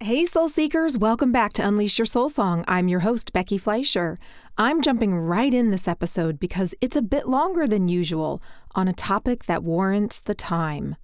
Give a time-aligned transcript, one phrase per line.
[0.00, 2.64] Hey, Soul Seekers, welcome back to Unleash Your Soul Song.
[2.68, 4.16] I'm your host, Becky Fleischer.
[4.56, 8.40] I'm jumping right in this episode because it's a bit longer than usual
[8.76, 10.94] on a topic that warrants the time.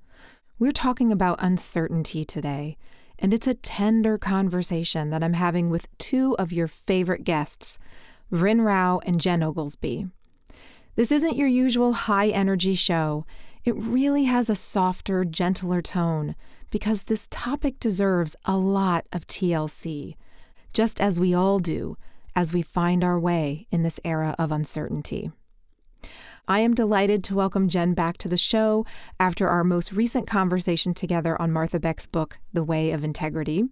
[0.60, 2.76] We're talking about uncertainty today,
[3.18, 7.80] and it's a tender conversation that I'm having with two of your favorite guests,
[8.32, 10.06] Vryn Rao and Jen Oglesby.
[10.94, 13.26] This isn't your usual high energy show.
[13.64, 16.36] It really has a softer, gentler tone
[16.74, 20.16] because this topic deserves a lot of TLC,
[20.72, 21.96] just as we all do
[22.34, 25.30] as we find our way in this era of uncertainty.
[26.48, 28.84] I am delighted to welcome Jen back to the show
[29.20, 33.64] after our most recent conversation together on Martha Beck's book, The Way of Integrity.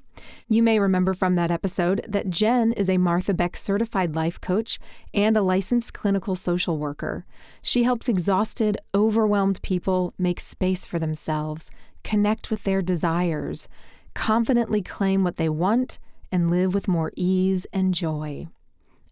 [0.48, 4.78] You may remember from that episode that Jen is a Martha Beck certified life coach
[5.12, 7.26] and a licensed clinical social worker.
[7.60, 11.68] She helps exhausted, overwhelmed people make space for themselves,
[12.02, 13.68] connect with their desires,
[14.14, 15.98] confidently claim what they want,
[16.30, 18.46] and live with more ease and joy.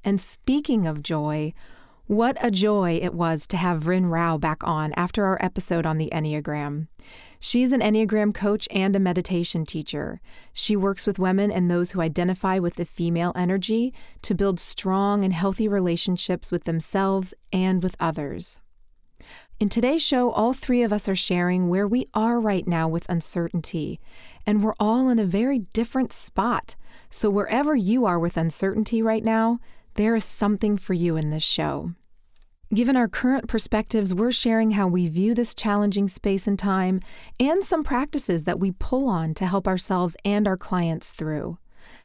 [0.04, 1.52] And speaking of joy,
[2.10, 5.96] what a joy it was to have Vryn Rao back on after our episode on
[5.96, 6.88] the Enneagram.
[7.38, 10.20] She's an Enneagram coach and a meditation teacher.
[10.52, 15.22] She works with women and those who identify with the female energy to build strong
[15.22, 18.58] and healthy relationships with themselves and with others.
[19.60, 23.06] In today's show, all three of us are sharing where we are right now with
[23.10, 24.00] uncertainty,
[24.46, 26.76] and we're all in a very different spot.
[27.10, 29.58] So, wherever you are with uncertainty right now,
[29.96, 31.92] there is something for you in this show.
[32.72, 37.00] Given our current perspectives, we're sharing how we view this challenging space and time
[37.38, 41.58] and some practices that we pull on to help ourselves and our clients through.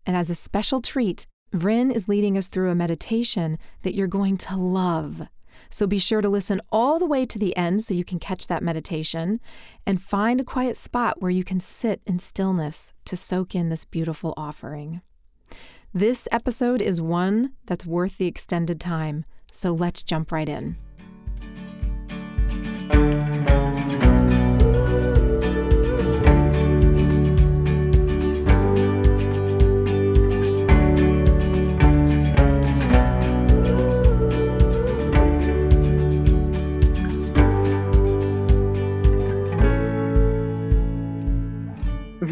[0.05, 4.35] And as a special treat, Vryn is leading us through a meditation that you're going
[4.39, 5.29] to love.
[5.69, 8.47] So be sure to listen all the way to the end so you can catch
[8.47, 9.39] that meditation
[9.85, 13.85] and find a quiet spot where you can sit in stillness to soak in this
[13.85, 15.01] beautiful offering.
[15.93, 19.23] This episode is one that's worth the extended time.
[19.51, 20.77] So let's jump right in.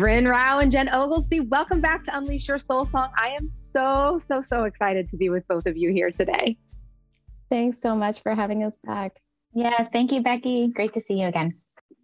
[0.03, 3.09] Vryn Rao and Jen Oglesby, welcome back to Unleash Your Soul Song.
[3.17, 6.57] I am so, so, so excited to be with both of you here today.
[7.49, 9.21] Thanks so much for having us back.
[9.53, 10.67] Yes, thank you, Becky.
[10.67, 11.53] Great to see you again.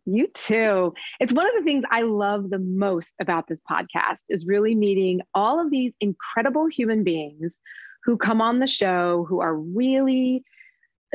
[0.06, 0.94] You too.
[1.20, 5.20] It's one of the things I love the most about this podcast is really meeting
[5.36, 7.60] all of these incredible human beings
[8.06, 10.46] who come on the show who are really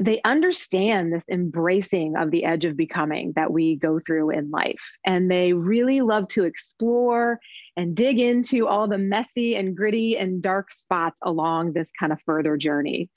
[0.00, 4.82] they understand this embracing of the edge of becoming that we go through in life.
[5.06, 7.38] And they really love to explore
[7.76, 12.18] and dig into all the messy and gritty and dark spots along this kind of
[12.26, 13.08] further journey.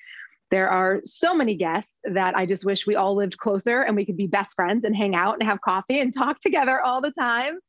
[0.51, 4.05] There are so many guests that I just wish we all lived closer and we
[4.05, 7.11] could be best friends and hang out and have coffee and talk together all the
[7.11, 7.59] time.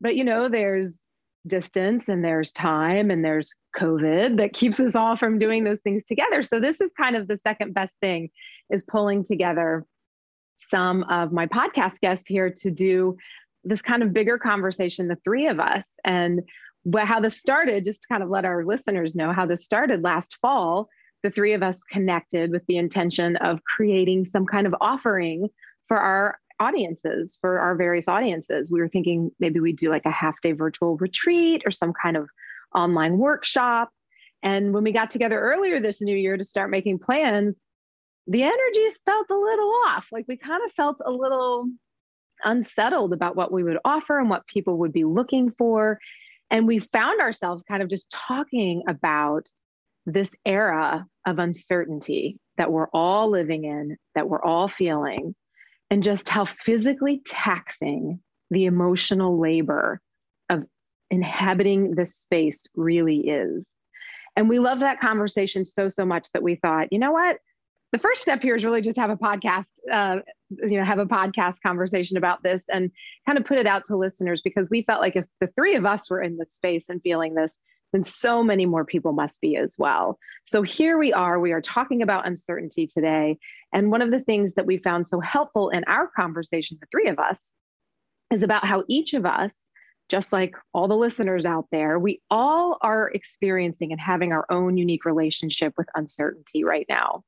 [0.00, 1.01] But you know, there's
[1.46, 6.02] distance and there's time and there's COVID that keeps us all from doing those things
[6.06, 6.42] together.
[6.42, 8.30] So this is kind of the second best thing
[8.70, 9.84] is pulling together
[10.70, 13.16] some of my podcast guests here to do
[13.64, 15.96] this kind of bigger conversation, the three of us.
[16.04, 16.42] And
[16.96, 20.36] how this started, just to kind of let our listeners know how this started last
[20.42, 20.88] fall
[21.22, 25.48] the three of us connected with the intention of creating some kind of offering
[25.88, 28.70] for our audiences, for our various audiences.
[28.70, 32.16] We were thinking maybe we'd do like a half day virtual retreat or some kind
[32.16, 32.28] of
[32.74, 33.90] online workshop.
[34.42, 37.56] And when we got together earlier this new year to start making plans,
[38.26, 40.06] the energies felt a little off.
[40.12, 41.66] Like we kind of felt a little
[42.44, 45.98] unsettled about what we would offer and what people would be looking for.
[46.50, 49.48] And we found ourselves kind of just talking about
[50.06, 55.34] this era of uncertainty that we're all living in, that we're all feeling,
[55.92, 58.18] and just how physically taxing
[58.50, 60.00] the emotional labor
[60.48, 60.64] of
[61.10, 63.62] inhabiting this space really is.
[64.34, 67.36] And we love that conversation so, so much that we thought, you know what?
[67.92, 70.20] The first step here is really just have a podcast, uh,
[70.62, 72.90] you know, have a podcast conversation about this and
[73.26, 75.84] kind of put it out to listeners because we felt like if the three of
[75.84, 77.54] us were in this space and feeling this,
[77.92, 80.18] then so many more people must be as well.
[80.44, 83.38] So here we are, we are talking about uncertainty today.
[83.72, 87.08] And one of the things that we found so helpful in our conversation, the three
[87.08, 87.52] of us,
[88.32, 89.52] is about how each of us,
[90.08, 94.76] just like all the listeners out there, we all are experiencing and having our own
[94.76, 97.22] unique relationship with uncertainty right now.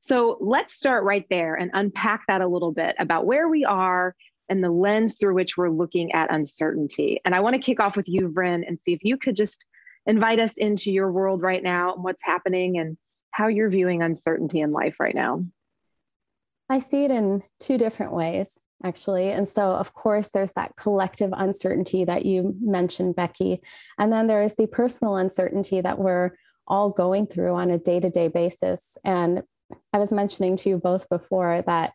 [0.00, 4.14] So let's start right there and unpack that a little bit about where we are
[4.48, 7.20] and the lens through which we're looking at uncertainty.
[7.24, 9.64] And I want to kick off with you, Vryn, and see if you could just
[10.06, 12.96] invite us into your world right now and what's happening and
[13.30, 15.44] how you're viewing uncertainty in life right now.
[16.68, 19.30] I see it in two different ways, actually.
[19.30, 23.60] And so, of course, there's that collective uncertainty that you mentioned, Becky.
[23.98, 26.30] And then there is the personal uncertainty that we're
[26.66, 28.96] all going through on a day to day basis.
[29.04, 29.42] And
[29.92, 31.92] I was mentioning to you both before that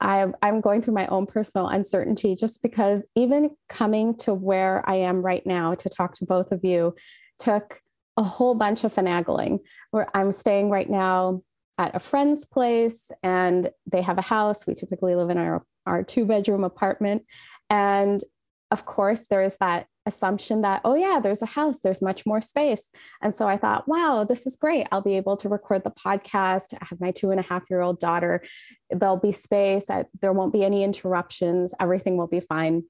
[0.00, 4.96] I, I'm going through my own personal uncertainty just because even coming to where I
[4.96, 6.94] am right now to talk to both of you
[7.38, 7.80] took
[8.16, 9.60] a whole bunch of finagling.
[9.90, 11.42] Where I'm staying right now
[11.78, 14.66] at a friend's place and they have a house.
[14.66, 17.24] We typically live in our, our two bedroom apartment.
[17.68, 18.22] And
[18.70, 22.40] of course, there is that assumption that, oh, yeah, there's a house, there's much more
[22.40, 22.90] space.
[23.22, 24.88] And so I thought, wow, this is great.
[24.90, 26.74] I'll be able to record the podcast.
[26.74, 28.42] I have my two and a half year old daughter.
[28.90, 29.86] There'll be space,
[30.20, 32.82] there won't be any interruptions, everything will be fine.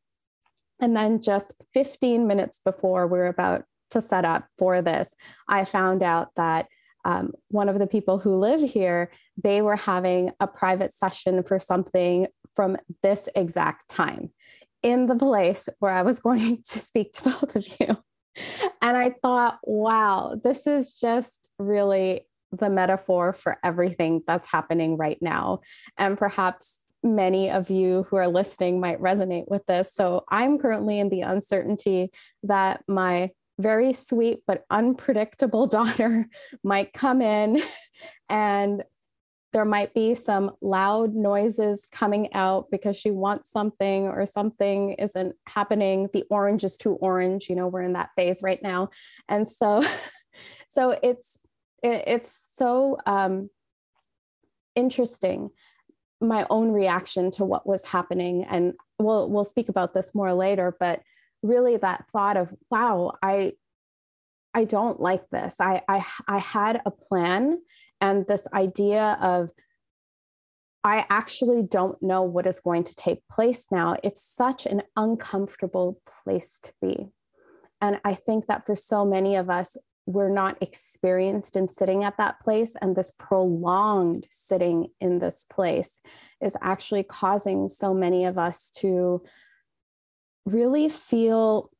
[0.81, 5.15] And then just 15 minutes before we we're about to set up for this,
[5.47, 6.69] I found out that
[7.05, 11.59] um, one of the people who live here, they were having a private session for
[11.59, 14.31] something from this exact time
[14.83, 17.97] in the place where I was going to speak to both of you.
[18.81, 25.19] And I thought, wow, this is just really the metaphor for everything that's happening right
[25.21, 25.61] now.
[25.99, 29.93] And perhaps many of you who are listening might resonate with this.
[29.95, 32.11] So I'm currently in the uncertainty
[32.43, 36.27] that my very sweet but unpredictable daughter
[36.63, 37.61] might come in
[38.29, 38.85] and
[39.53, 45.35] there might be some loud noises coming out because she wants something or something isn't
[45.47, 46.09] happening.
[46.13, 48.91] The orange is too orange you know we're in that phase right now.
[49.29, 49.83] And so
[50.69, 51.39] so it's
[51.83, 53.51] it, it's so um
[54.75, 55.51] interesting
[56.23, 58.45] my own reaction to what was happening.
[58.45, 61.03] And we'll we'll speak about this more later but
[61.43, 63.53] really that thought of wow i
[64.55, 67.59] i don't like this i i, I had a plan
[68.01, 69.51] and this idea of
[70.83, 73.97] I actually don't know what is going to take place now.
[74.03, 77.09] It's such an uncomfortable place to be.
[77.83, 79.77] And I think that for so many of us,
[80.07, 82.77] we're not experienced in sitting at that place.
[82.77, 86.01] And this prolonged sitting in this place
[86.41, 89.23] is actually causing so many of us to
[90.47, 91.71] really feel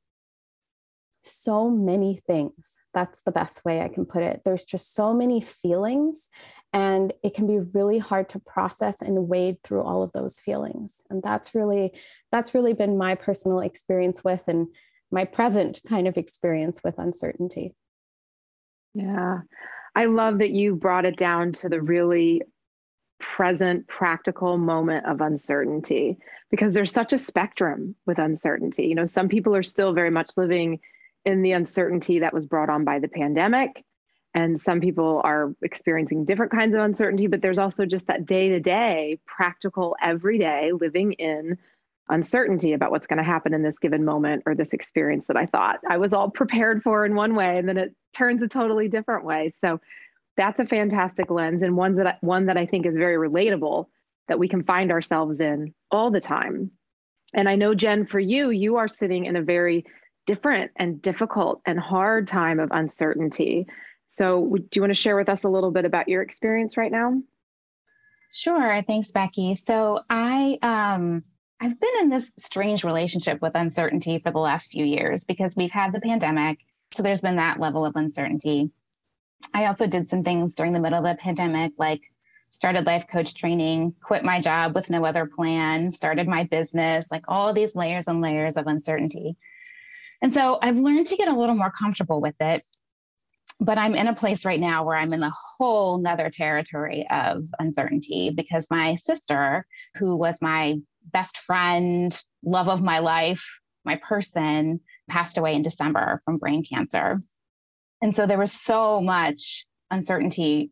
[1.23, 2.81] so many things.
[2.95, 4.43] That's the best way I can put it.
[4.45, 6.29] There's just so many feelings,
[6.73, 11.03] and it can be really hard to process and wade through all of those feelings.
[11.11, 11.93] And that's really
[12.33, 14.69] that's really been my personal experience with and
[15.11, 17.75] my present kind of experience with uncertainty.
[18.95, 19.41] Yeah.
[19.95, 22.43] I love that you brought it down to the really
[23.19, 26.17] present practical moment of uncertainty
[26.51, 28.87] because there's such a spectrum with uncertainty.
[28.87, 30.81] You know, some people are still very much living
[31.25, 33.85] in the uncertainty that was brought on by the pandemic.
[34.33, 38.51] And some people are experiencing different kinds of uncertainty, but there's also just that day
[38.51, 41.59] to day, practical, everyday living in
[42.09, 45.47] uncertainty about what's going to happen in this given moment or this experience that I
[45.47, 48.89] thought I was all prepared for in one way, and then it turns a totally
[48.89, 49.53] different way.
[49.61, 49.81] So
[50.37, 53.87] that's a fantastic lens and one that I, one that I think is very relatable
[54.29, 56.71] that we can find ourselves in all the time.
[57.35, 59.85] And I know Jen, for you, you are sitting in a very
[60.31, 63.67] different and difficult and hard time of uncertainty.
[64.07, 66.93] So, do you want to share with us a little bit about your experience right
[66.93, 67.21] now?
[68.33, 68.81] Sure.
[68.87, 69.57] Thanks, Becky.
[69.57, 71.25] So, I um,
[71.61, 75.73] I've been in this strange relationship with uncertainty for the last few years because we've
[75.73, 76.61] had the pandemic.
[76.93, 78.71] So, there's been that level of uncertainty.
[79.53, 82.03] I also did some things during the middle of the pandemic, like
[82.37, 87.25] started life coach training, quit my job with no other plan, started my business, like
[87.27, 89.37] all these layers and layers of uncertainty.
[90.23, 92.63] And so I've learned to get a little more comfortable with it.
[93.59, 97.45] But I'm in a place right now where I'm in the whole nether territory of
[97.59, 99.63] uncertainty because my sister,
[99.97, 100.77] who was my
[101.13, 107.19] best friend, love of my life, my person, passed away in December from brain cancer.
[108.01, 110.71] And so there was so much uncertainty.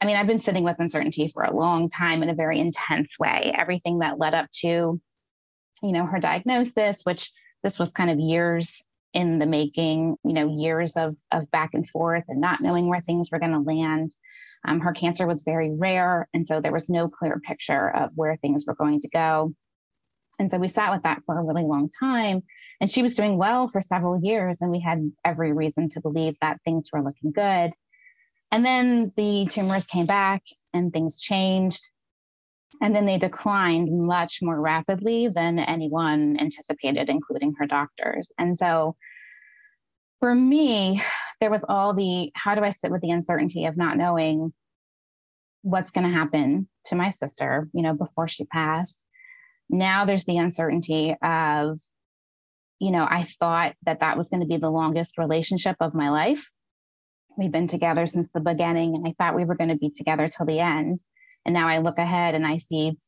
[0.00, 3.14] I mean, I've been sitting with uncertainty for a long time in a very intense
[3.18, 3.52] way.
[3.56, 7.28] Everything that led up to, you know, her diagnosis, which
[7.62, 8.82] this was kind of years
[9.14, 13.00] in the making, you know, years of, of back and forth and not knowing where
[13.00, 14.12] things were going to land.
[14.66, 16.28] Um, her cancer was very rare.
[16.34, 19.54] And so there was no clear picture of where things were going to go.
[20.38, 22.42] And so we sat with that for a really long time.
[22.80, 24.60] And she was doing well for several years.
[24.60, 27.72] And we had every reason to believe that things were looking good.
[28.52, 31.88] And then the tumors came back and things changed.
[32.80, 38.30] And then they declined much more rapidly than anyone anticipated, including her doctors.
[38.38, 38.96] And so
[40.20, 41.02] for me,
[41.40, 44.52] there was all the how do I sit with the uncertainty of not knowing
[45.62, 49.04] what's going to happen to my sister, you know, before she passed.
[49.70, 51.80] Now there's the uncertainty of,
[52.78, 56.10] you know, I thought that that was going to be the longest relationship of my
[56.10, 56.50] life.
[57.36, 60.28] We've been together since the beginning, and I thought we were going to be together
[60.28, 61.00] till the end.
[61.48, 62.98] And now I look ahead and I see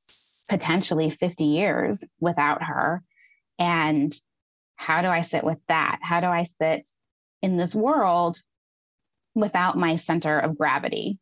[0.48, 3.02] potentially 50 years without her.
[3.58, 4.10] And
[4.76, 5.98] how do I sit with that?
[6.00, 6.88] How do I sit
[7.42, 8.38] in this world
[9.34, 11.18] without my center of gravity?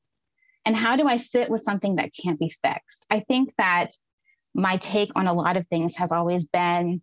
[0.64, 3.04] And how do I sit with something that can't be fixed?
[3.10, 3.94] I think that
[4.54, 6.94] my take on a lot of things has always been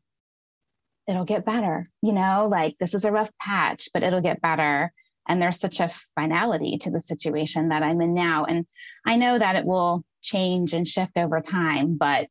[1.10, 4.94] it'll get better, you know, like this is a rough patch, but it'll get better.
[5.28, 8.46] And there's such a finality to the situation that I'm in now.
[8.46, 8.66] And
[9.06, 12.28] I know that it will change and shift over time, but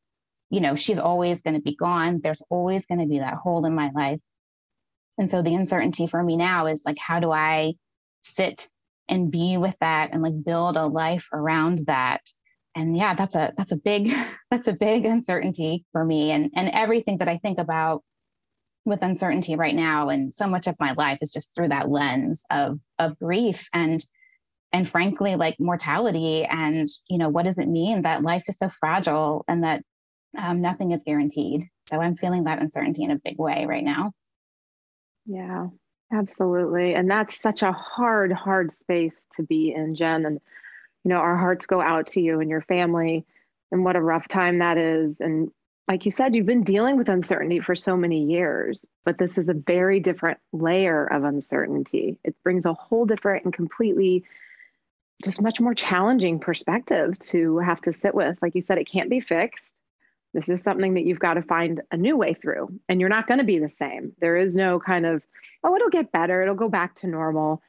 [0.51, 2.21] you know, she's always going to be gone.
[2.23, 4.21] There's always going to be that hole in my life.
[5.19, 7.75] And so the uncertainty for me now is like, how do I
[8.23, 8.69] sit
[9.09, 12.21] and be with that and like build a life around that?
[12.77, 14.11] And yeah, that's a that's a big
[14.51, 16.31] that's a big uncertainty for me.
[16.31, 18.03] And and everything that I think about
[18.85, 22.45] with uncertainty right now and so much of my life is just through that lens
[22.51, 24.05] of of grief and
[24.73, 28.69] and frankly like mortality and you know what does it mean that life is so
[28.69, 29.83] fragile and that
[30.37, 34.13] um, nothing is guaranteed so i'm feeling that uncertainty in a big way right now
[35.27, 35.69] yeah,
[36.13, 36.95] absolutely.
[36.95, 40.27] And that's such a hard, hard space to be in, Jen.
[40.27, 40.41] And,
[41.05, 43.25] you know, our hearts go out to you and your family
[43.73, 45.17] and what a rough time that is.
[45.21, 45.51] And
[45.89, 49.49] like you said, you've been dealing with uncertainty for so many years, but this is
[49.49, 52.19] a very different layer of uncertainty.
[52.25, 54.25] It brings a whole different and completely
[55.23, 58.41] just much more challenging perspective to have to sit with.
[58.41, 59.65] Like you said, it can't be fixed.
[60.33, 63.29] This is something that you've got to find a new way through, and you're not
[63.29, 64.13] going to be the same.
[64.21, 65.23] There is no kind of,
[65.63, 67.63] oh, it'll get better, it'll go back to normal.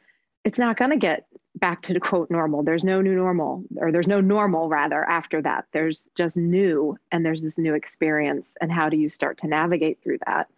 [0.43, 2.63] It's not going to get back to the quote normal.
[2.63, 5.65] There's no new normal, or there's no normal rather after that.
[5.71, 8.55] There's just new, and there's this new experience.
[8.61, 10.49] And how do you start to navigate through that?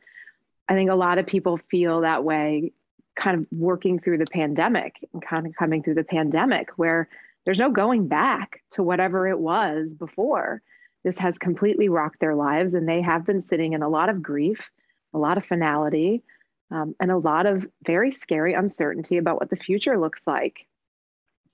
[0.68, 2.74] I think a lot of people feel that way
[3.16, 7.08] kind of working through the pandemic and kind of coming through the pandemic where
[7.46, 10.62] there's no going back to whatever it was before.
[11.04, 14.22] This has completely rocked their lives, and they have been sitting in a lot of
[14.22, 14.60] grief,
[15.14, 16.24] a lot of finality,
[16.70, 20.68] um, and a lot of very scary uncertainty about what the future looks like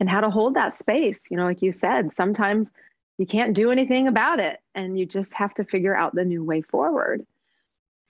[0.04, 1.22] and how to hold that space.
[1.30, 2.70] You know, like you said, sometimes
[3.18, 6.44] you can't do anything about it, and you just have to figure out the new
[6.44, 7.26] way forward.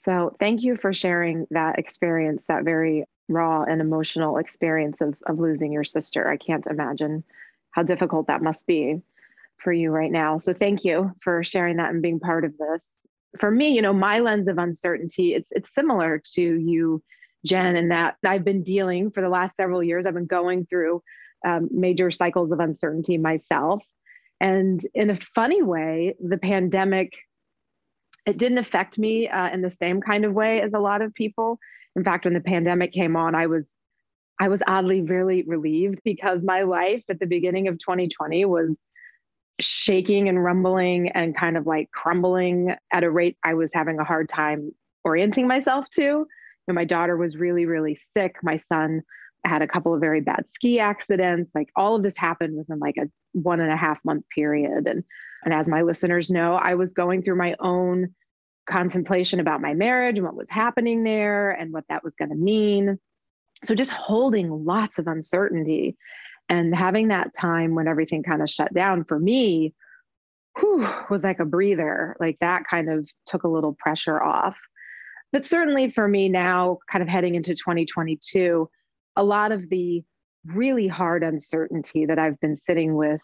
[0.03, 5.37] So, thank you for sharing that experience, that very raw and emotional experience of, of
[5.37, 6.27] losing your sister.
[6.27, 7.23] I can't imagine
[7.69, 9.03] how difficult that must be
[9.57, 10.39] for you right now.
[10.39, 12.81] So thank you for sharing that and being part of this.
[13.39, 17.03] For me, you know, my lens of uncertainty, it's it's similar to you,
[17.45, 20.07] Jen, in that I've been dealing for the last several years.
[20.07, 21.03] I've been going through
[21.45, 23.83] um, major cycles of uncertainty myself,
[24.39, 27.13] and in a funny way, the pandemic
[28.25, 31.13] it didn't affect me uh, in the same kind of way as a lot of
[31.13, 31.59] people.
[31.95, 33.73] In fact, when the pandemic came on, I was
[34.39, 38.79] I was oddly really relieved because my life at the beginning of 2020 was
[39.59, 44.03] shaking and rumbling and kind of like crumbling at a rate I was having a
[44.03, 44.71] hard time
[45.03, 46.01] orienting myself to.
[46.01, 46.27] You
[46.67, 48.37] know, my daughter was really, really sick.
[48.41, 49.03] My son
[49.45, 51.53] had a couple of very bad ski accidents.
[51.53, 54.87] Like all of this happened within like a one and a half month period.
[54.87, 55.03] And
[55.45, 58.15] and as my listeners know, I was going through my own
[58.69, 62.35] contemplation about my marriage and what was happening there and what that was going to
[62.35, 62.97] mean.
[63.63, 65.97] So just holding lots of uncertainty
[66.47, 69.73] and having that time when everything kind of shut down for me
[70.59, 72.15] whew, was like a breather.
[72.19, 74.55] Like that kind of took a little pressure off.
[75.31, 78.69] But certainly for me now, kind of heading into 2022,
[79.15, 80.03] a lot of the
[80.45, 83.21] really hard uncertainty that I've been sitting with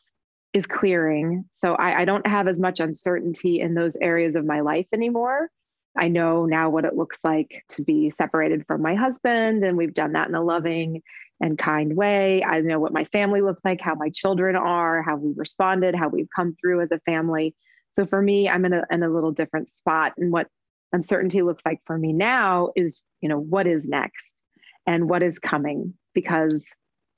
[0.54, 1.46] is clearing.
[1.54, 5.50] So I, I, don't have as much uncertainty in those areas of my life anymore.
[5.98, 9.94] I know now what it looks like to be separated from my husband, and we've
[9.94, 11.02] done that in a loving
[11.42, 12.44] and kind way.
[12.44, 16.10] I know what my family looks like, how my children are, how we responded, how
[16.10, 17.56] we've come through as a family.
[17.92, 20.14] So for me, I'm in a, in a little different spot.
[20.18, 20.48] And what
[20.94, 24.39] uncertainty looks like for me now is, you know, what is next
[24.88, 26.66] and what is coming because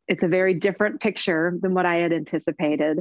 [0.07, 2.99] it's a very different picture than what I had anticipated.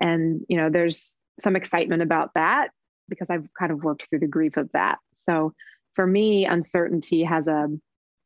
[0.00, 2.68] And, you know, there's some excitement about that
[3.08, 4.98] because I've kind of worked through the grief of that.
[5.14, 5.52] So
[5.94, 7.68] for me, uncertainty has a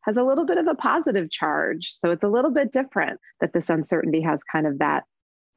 [0.02, 1.94] has a little bit of a positive charge.
[1.98, 5.04] So it's a little bit different that this uncertainty has kind of that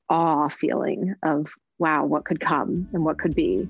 [0.09, 1.47] awe feeling of
[1.79, 3.67] wow, what could come and what could be.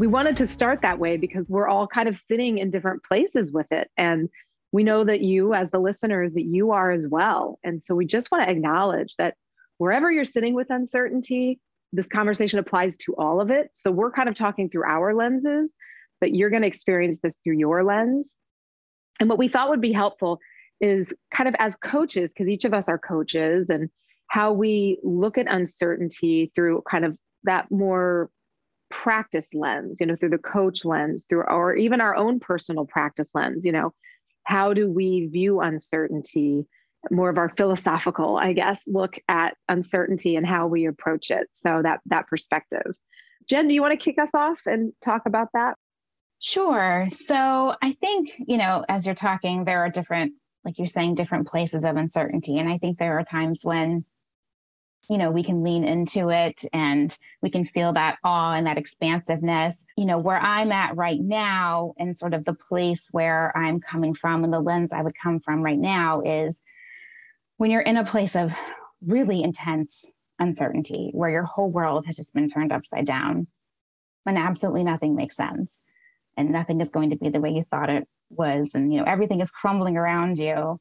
[0.00, 3.52] We wanted to start that way because we're all kind of sitting in different places
[3.52, 3.90] with it.
[3.98, 4.30] And
[4.72, 7.58] we know that you, as the listeners, that you are as well.
[7.64, 9.34] And so we just want to acknowledge that
[9.76, 11.60] wherever you're sitting with uncertainty,
[11.92, 13.68] this conversation applies to all of it.
[13.74, 15.74] So we're kind of talking through our lenses,
[16.18, 18.32] but you're going to experience this through your lens.
[19.20, 20.38] And what we thought would be helpful
[20.80, 23.90] is kind of as coaches, because each of us are coaches, and
[24.28, 28.30] how we look at uncertainty through kind of that more
[28.90, 33.30] practice lens, you know, through the coach lens, through or even our own personal practice
[33.34, 33.92] lens, you know,
[34.44, 36.66] how do we view uncertainty?
[37.10, 41.48] More of our philosophical, I guess, look at uncertainty and how we approach it.
[41.52, 42.94] So that that perspective.
[43.48, 45.76] Jen, do you want to kick us off and talk about that?
[46.40, 47.06] Sure.
[47.08, 51.46] So I think, you know, as you're talking, there are different, like you're saying, different
[51.46, 52.58] places of uncertainty.
[52.58, 54.04] And I think there are times when
[55.08, 58.78] you know we can lean into it and we can feel that awe and that
[58.78, 59.84] expansiveness.
[59.96, 64.14] You know where i'm at right now and sort of the place where i'm coming
[64.14, 66.60] from and the lens i would come from right now is
[67.56, 68.54] when you're in a place of
[69.06, 73.46] really intense uncertainty where your whole world has just been turned upside down
[74.26, 75.84] and absolutely nothing makes sense
[76.36, 79.04] and nothing is going to be the way you thought it was and you know
[79.06, 80.78] everything is crumbling around you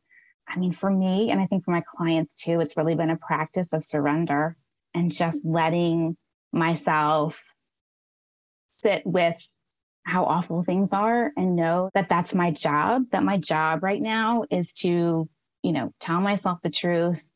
[0.49, 3.17] I mean, for me, and I think for my clients too, it's really been a
[3.17, 4.57] practice of surrender
[4.93, 6.17] and just letting
[6.51, 7.53] myself
[8.77, 9.37] sit with
[10.03, 14.43] how awful things are and know that that's my job, that my job right now
[14.49, 15.29] is to,
[15.61, 17.31] you know, tell myself the truth,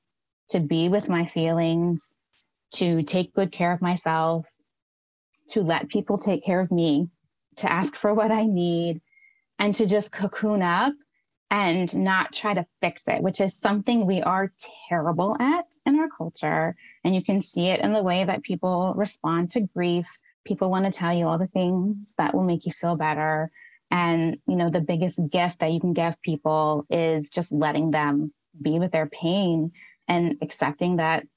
[0.49, 2.13] to be with my feelings,
[2.73, 4.47] to take good care of myself,
[5.49, 7.09] to let people take care of me,
[7.57, 8.97] to ask for what I need,
[9.59, 10.93] and to just cocoon up
[11.53, 14.51] and not try to fix it, which is something we are
[14.89, 16.75] terrible at in our culture.
[17.03, 20.17] And you can see it in the way that people respond to grief.
[20.45, 23.51] People want to tell you all the things that will make you feel better.
[23.91, 28.33] And, you know, the biggest gift that you can give people is just letting them
[28.59, 29.73] be with their pain
[30.07, 31.27] and accepting that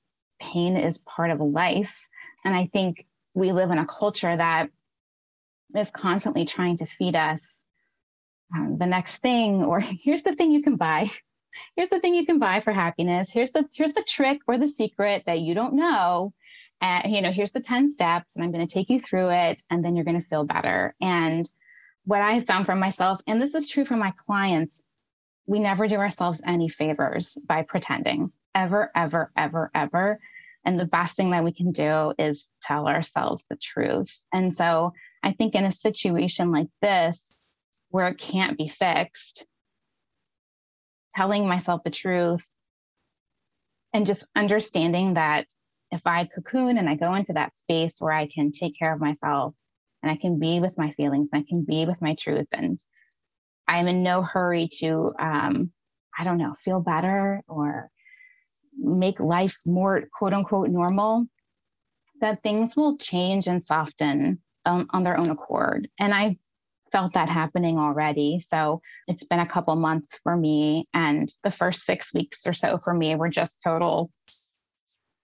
[0.41, 2.09] pain is part of life.
[2.43, 4.71] And I think we live in a culture that
[5.75, 7.66] is constantly trying to feed us
[8.55, 11.11] um, the next thing or here's the thing you can buy.
[11.75, 13.31] Here's the thing you can buy for happiness.
[13.33, 16.33] Here's the here's the trick or the secret that you don't know.
[16.83, 19.63] And you know here's the 10 steps and i'm going to take you through it
[19.71, 20.95] and then you're going to feel better.
[21.01, 21.49] And
[22.05, 24.83] what i found for myself and this is true for my clients
[25.47, 28.33] we never do ourselves any favors by pretending.
[28.55, 30.19] Ever ever ever ever.
[30.65, 34.27] And the best thing that we can do is tell ourselves the truth.
[34.33, 37.46] And so i think in a situation like this
[37.91, 39.47] where it can't be fixed,
[41.13, 42.51] telling myself the truth,
[43.93, 45.47] and just understanding that
[45.91, 49.01] if I cocoon and I go into that space where I can take care of
[49.01, 49.55] myself
[50.03, 52.79] and I can be with my feelings and I can be with my truth, and
[53.69, 55.71] I'm in no hurry to, um,
[56.19, 57.91] I don't know, feel better or
[58.79, 61.27] make life more quote unquote normal,
[62.21, 65.89] that things will change and soften on their own accord.
[65.99, 66.37] And I've
[66.93, 68.39] felt that happening already.
[68.39, 70.89] So it's been a couple months for me.
[70.95, 74.11] And the first six weeks or so for me were just total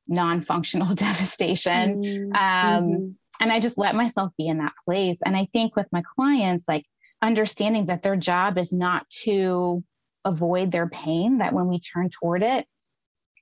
[0.08, 1.94] non functional devastation.
[1.94, 2.32] Mm-hmm.
[2.32, 3.08] Um, mm-hmm.
[3.40, 5.18] And I just let myself be in that place.
[5.24, 6.84] And I think with my clients, like
[7.20, 9.82] understanding that their job is not to
[10.24, 12.66] avoid their pain, that when we turn toward it,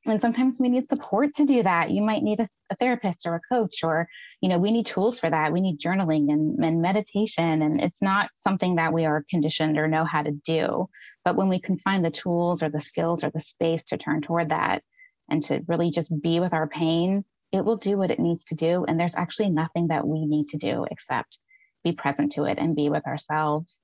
[0.07, 1.91] and sometimes we need support to do that.
[1.91, 4.09] You might need a, a, therapist or a coach or
[4.41, 5.53] you know we need tools for that.
[5.53, 7.63] We need journaling and, and meditation.
[7.63, 10.87] And it's not something that we are conditioned or know how to do.
[11.25, 14.23] But when we can find the tools or the skills or the space to turn
[14.23, 14.83] toward that
[15.29, 18.55] and to really just be with our pain it will do what it needs to
[18.55, 18.85] do.
[18.85, 21.41] And there's actually nothing that we need to do except
[21.83, 23.83] be present to it and be with ourselves.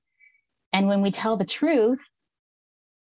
[0.71, 1.99] And when we tell the truth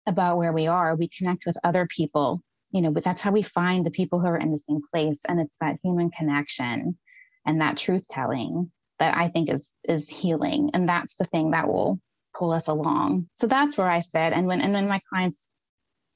[0.06, 3.44] about where we are we connect with other people you know, but that's how we
[3.44, 5.22] find the people who are in the same place.
[5.28, 6.98] And it's that human connection
[7.46, 10.72] and that truth telling that I think is is healing.
[10.74, 12.00] And that's the thing that will
[12.36, 13.30] pull us along.
[13.36, 14.34] So that's where I sit.
[14.34, 15.52] And when and when my clients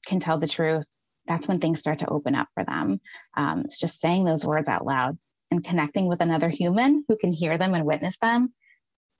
[0.06, 0.86] can tell the truth,
[1.26, 3.00] that's when things start to open up for them.
[3.36, 5.16] Um, it's just saying those words out loud
[5.52, 8.52] and connecting with another human who can hear them and witness them.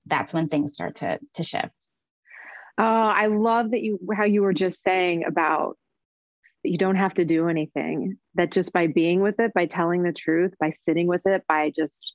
[0.06, 1.86] That's when things start to to shift.
[2.78, 5.76] Oh, I love that you how you were just saying about
[6.62, 10.12] you don't have to do anything, that just by being with it, by telling the
[10.12, 12.14] truth, by sitting with it, by just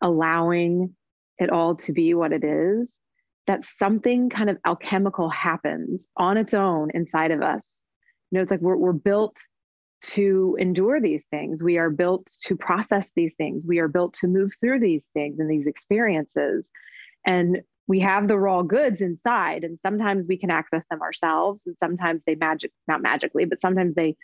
[0.00, 0.94] allowing
[1.38, 2.90] it all to be what it is,
[3.46, 7.66] that something kind of alchemical happens on its own inside of us.
[8.30, 9.36] You know, it's like we're, we're built
[10.02, 11.62] to endure these things.
[11.62, 13.64] We are built to process these things.
[13.66, 16.68] We are built to move through these things and these experiences.
[17.26, 17.58] And
[17.92, 19.64] we have the raw goods inside.
[19.64, 21.66] And sometimes we can access them ourselves.
[21.66, 24.16] And sometimes they magic, not magically, but sometimes they,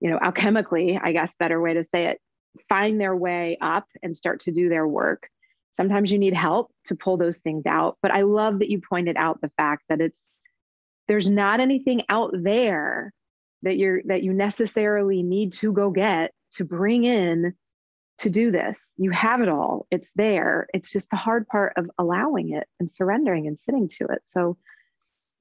[0.00, 2.20] you know, alchemically, I guess, better way to say it,
[2.68, 5.30] find their way up and start to do their work.
[5.78, 7.96] Sometimes you need help to pull those things out.
[8.02, 10.22] But I love that you pointed out the fact that it's,
[11.06, 13.14] there's not anything out there
[13.62, 17.54] that you're that you necessarily need to go get to bring in
[18.18, 18.78] to do this.
[18.96, 19.86] You have it all.
[19.90, 20.66] It's there.
[20.74, 24.22] It's just the hard part of allowing it and surrendering and sitting to it.
[24.26, 24.56] So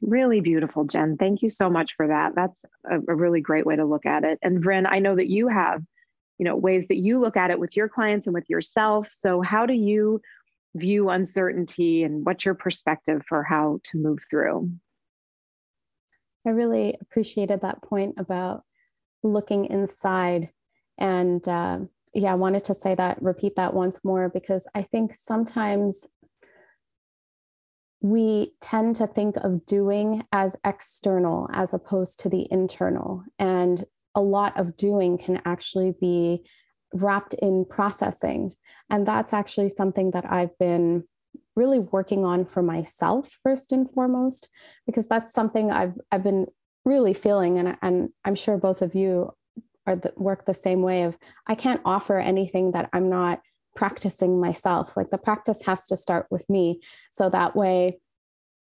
[0.01, 1.17] really beautiful jen.
[1.17, 2.33] Thank you so much for that.
[2.35, 4.37] That's a, a really great way to look at it.
[4.43, 5.81] And Vryn, i know that you have
[6.37, 9.07] you know ways that you look at it with your clients and with yourself.
[9.11, 10.21] So how do you
[10.75, 14.71] view uncertainty and what's your perspective for how to move through?
[16.45, 18.63] I really appreciated that point about
[19.23, 20.49] looking inside.
[20.97, 21.79] And uh,
[22.13, 26.05] yeah, I wanted to say that, repeat that once more, because I think sometimes
[28.01, 33.23] we tend to think of doing as external as opposed to the internal.
[33.39, 33.83] And
[34.15, 36.45] a lot of doing can actually be
[36.93, 38.53] wrapped in processing.
[38.89, 41.03] And that's actually something that I've been
[41.55, 44.47] really working on for myself first and foremost
[44.85, 46.45] because that's something I've I've been
[46.85, 49.31] really feeling and and I'm sure both of you
[49.87, 53.41] are the, work the same way of I can't offer anything that I'm not
[53.75, 54.97] practicing myself.
[54.97, 56.81] Like the practice has to start with me.
[57.11, 57.99] So that way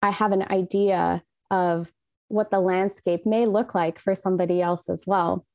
[0.03, 1.93] I have an idea of
[2.29, 5.47] what the landscape may look like for somebody else as well.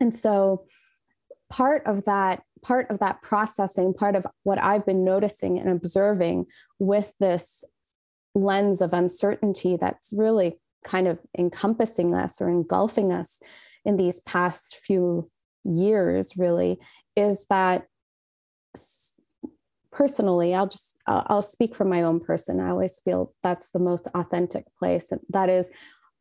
[0.00, 0.66] And so
[1.50, 6.44] part of that part of that processing part of what i've been noticing and observing
[6.78, 7.62] with this
[8.34, 13.40] lens of uncertainty that's really kind of encompassing us or engulfing us
[13.86, 15.30] in these past few
[15.64, 16.78] years really
[17.16, 17.86] is that
[19.90, 24.06] personally i'll just i'll speak from my own person i always feel that's the most
[24.14, 25.70] authentic place that is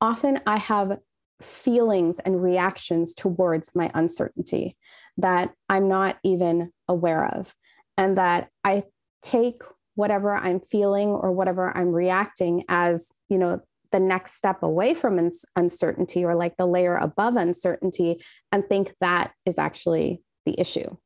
[0.02, 0.98] often i have
[1.42, 4.78] feelings and reactions towards my uncertainty
[5.18, 7.54] that I'm not even aware of.
[7.98, 8.84] And that I
[9.22, 9.62] take
[9.96, 13.62] whatever I'm feeling or whatever I'm reacting as, you know,
[13.96, 19.32] the next step away from uncertainty or like the layer above uncertainty and think that
[19.46, 20.98] is actually the issue.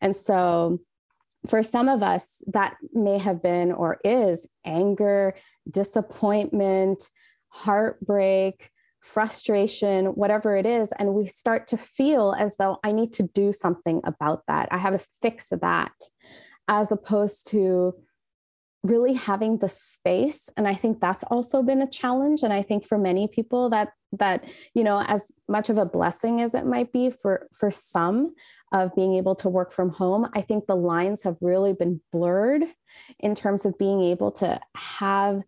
[0.00, 0.78] And so
[1.48, 5.34] for some of us, that may have been or is anger,
[5.68, 7.08] disappointment,
[7.48, 10.92] heartbreak, frustration, whatever it is.
[10.92, 14.68] And we start to feel as though I need to do something about that.
[14.70, 15.96] I have to fix that,
[16.68, 17.94] as opposed to
[18.82, 20.48] really having the space.
[20.56, 22.42] And i think that's also been a challenge.
[22.42, 26.40] And i think for many people that that you know as much of a blessing
[26.40, 28.34] as it might be for for some
[28.72, 32.64] of being able to work from home i think the lines have really been blurred
[33.20, 35.42] in terms of being able to have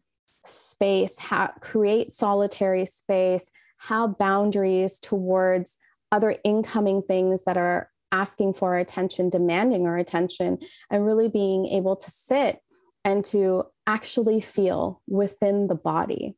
[0.45, 5.79] space, how, create solitary space, have boundaries towards
[6.11, 10.59] other incoming things that are asking for our attention, demanding our attention,
[10.91, 12.61] and really being able to sit
[13.05, 16.37] and to actually feel within the body.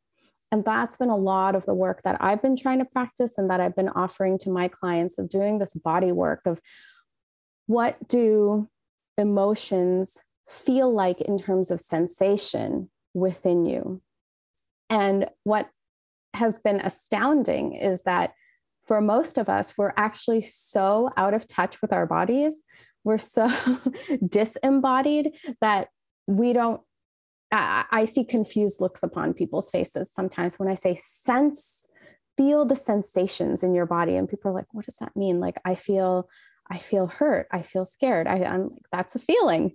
[0.51, 3.51] And that's been a lot of the work that I've been trying to practice and
[3.51, 6.61] that I've been offering to my clients of doing this body work of
[7.67, 8.69] what do
[9.19, 14.01] emotions feel like in terms of sensation within you.
[14.91, 15.71] And what
[16.35, 18.35] has been astounding is that
[18.87, 22.63] for most of us, we're actually so out of touch with our bodies.
[23.03, 23.49] We're so
[24.29, 25.89] disembodied that
[26.27, 26.81] we don't.
[27.53, 31.87] I, I see confused looks upon people's faces sometimes when I say sense,
[32.37, 34.17] feel the sensations in your body.
[34.17, 35.41] And people are like, what does that mean?
[35.41, 36.29] Like, I feel
[36.71, 37.47] I feel hurt.
[37.53, 38.27] I feel scared.
[38.27, 39.75] I, am like, that's a feeling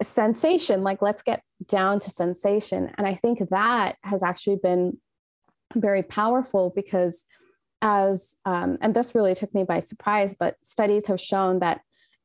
[0.00, 4.98] a sensation like let's get down to sensation and i think that has actually been
[5.74, 7.26] very powerful because
[7.82, 11.80] as um, and this really took me by surprise but studies have shown that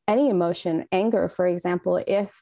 [0.07, 2.41] any emotion anger for example if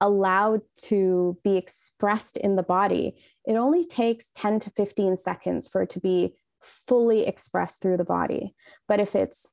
[0.00, 3.14] allowed to be expressed in the body
[3.50, 8.04] it only takes 10 to 15 seconds for it to be fully expressed through the
[8.04, 8.54] body.
[8.86, 9.52] But if it's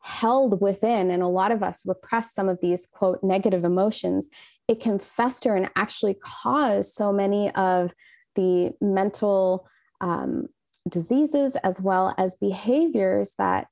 [0.00, 4.28] held within, and a lot of us repress some of these quote negative emotions,
[4.68, 7.94] it can fester and actually cause so many of
[8.34, 9.66] the mental
[10.00, 10.48] um,
[10.88, 13.68] diseases as well as behaviors that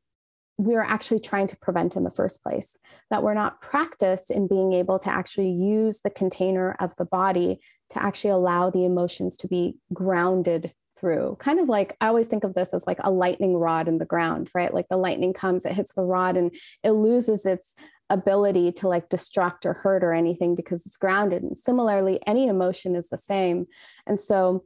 [0.59, 2.79] we're actually trying to prevent in the first place,
[3.11, 7.61] that we're not practiced in being able to actually use the container of the body
[7.91, 11.37] to actually allow the emotions to be grounded through.
[11.39, 14.07] Kind of like I always think of this as like a lightning rod in the
[14.07, 14.73] ground, right?
[14.73, 17.75] Like the lightning comes, it hits the rod and it loses its
[18.09, 21.43] ability to like destruct or hurt or anything because it's grounded.
[21.43, 23.67] And similarly, any emotion is the same.
[24.07, 24.65] And so,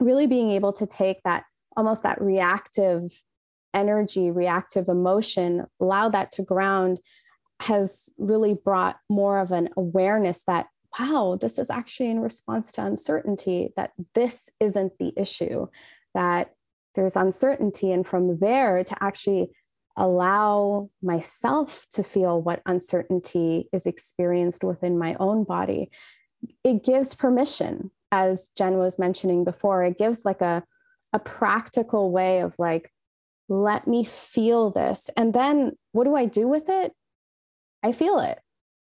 [0.00, 1.44] really being able to take that
[1.76, 3.10] almost that reactive
[3.74, 7.00] energy, reactive emotion, allow that to ground
[7.60, 12.84] has really brought more of an awareness that, wow, this is actually in response to
[12.84, 15.66] uncertainty, that this isn't the issue,
[16.14, 16.52] that
[16.94, 17.92] there's uncertainty.
[17.92, 19.50] And from there to actually
[19.96, 25.90] allow myself to feel what uncertainty is experienced within my own body,
[26.62, 30.62] it gives permission, as Jen was mentioning before, it gives like a,
[31.12, 32.92] a practical way of like,
[33.48, 35.10] let me feel this.
[35.16, 36.92] And then what do I do with it?
[37.82, 38.40] I feel it.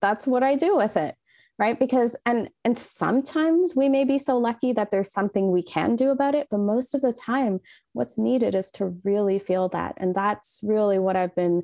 [0.02, 1.14] That's what I do with it.
[1.58, 1.78] Right.
[1.78, 6.08] Because, and, and sometimes we may be so lucky that there's something we can do
[6.08, 6.48] about it.
[6.50, 7.60] But most of the time,
[7.92, 9.94] what's needed is to really feel that.
[9.98, 11.62] And that's really what I've been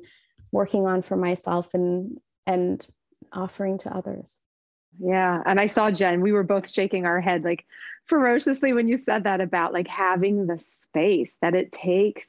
[0.51, 2.85] working on for myself and, and
[3.33, 4.39] offering to others.
[4.99, 5.41] Yeah.
[5.47, 7.65] And I saw Jen, we were both shaking our head like
[8.05, 12.25] ferociously when you said that about like having the space that it takes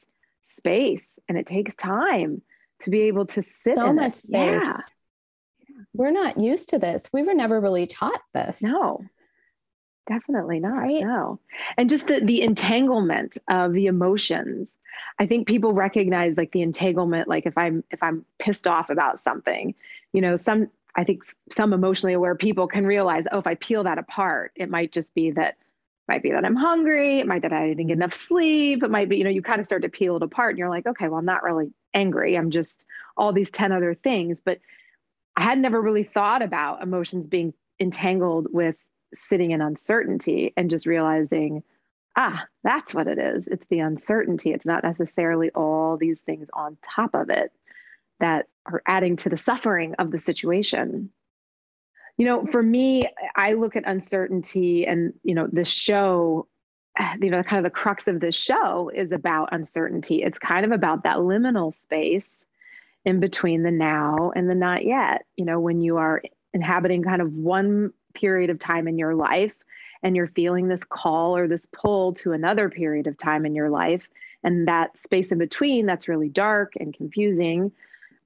[0.49, 2.41] space and it takes time
[2.81, 4.15] to be able to sit so much it.
[4.15, 4.63] space.
[4.63, 4.77] Yeah.
[5.93, 7.09] We're not used to this.
[7.13, 8.61] We were never really taught this.
[8.61, 9.03] No,
[10.07, 10.77] definitely not.
[10.77, 11.03] Right?
[11.03, 11.39] No.
[11.77, 14.67] And just the, the entanglement of the emotions.
[15.17, 19.19] I think people recognize like the entanglement, like if I'm if I'm pissed off about
[19.19, 19.75] something,
[20.13, 21.23] you know, some I think
[21.55, 25.13] some emotionally aware people can realize, oh, if I peel that apart, it might just
[25.13, 25.57] be that
[26.09, 27.19] might be that I'm hungry.
[27.19, 28.83] It might that I didn't get enough sleep.
[28.83, 30.69] It might be, you know, you kind of start to peel it apart and you're
[30.69, 32.35] like, okay, well, I'm not really angry.
[32.35, 32.83] I'm just
[33.15, 34.41] all these 10 other things.
[34.41, 34.59] But
[35.37, 38.75] I had never really thought about emotions being entangled with
[39.13, 41.63] sitting in uncertainty and just realizing,
[42.17, 43.47] ah, that's what it is.
[43.47, 44.51] It's the uncertainty.
[44.51, 47.51] It's not necessarily all these things on top of it
[48.19, 51.11] that are adding to the suffering of the situation
[52.19, 56.47] you know for me i look at uncertainty and you know this show
[57.21, 60.21] you know kind of the crux of this show is about uncertainty.
[60.23, 62.43] It's kind of about that liminal space
[63.05, 65.25] in between the now and the not yet.
[65.37, 66.21] You know when you are
[66.53, 69.53] inhabiting kind of one period of time in your life
[70.01, 73.69] and you're feeling this call or this pull to another period of time in your
[73.69, 74.07] life
[74.43, 77.71] and that space in between that's really dark and confusing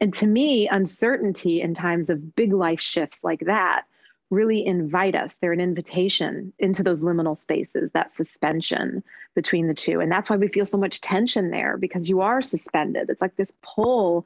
[0.03, 3.83] and to me, uncertainty in times of big life shifts like that
[4.29, 5.37] really invite us.
[5.37, 9.01] They're an invitation into those liminal spaces, that suspension
[9.33, 10.01] between the two.
[10.01, 13.09] And that's why we feel so much tension there because you are suspended.
[13.09, 14.25] It's like this pull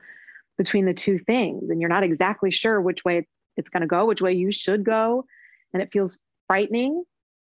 [0.57, 4.07] between the two things, and you're not exactly sure which way it's going to go,
[4.07, 5.25] which way you should go.
[5.73, 7.03] And it feels frightening.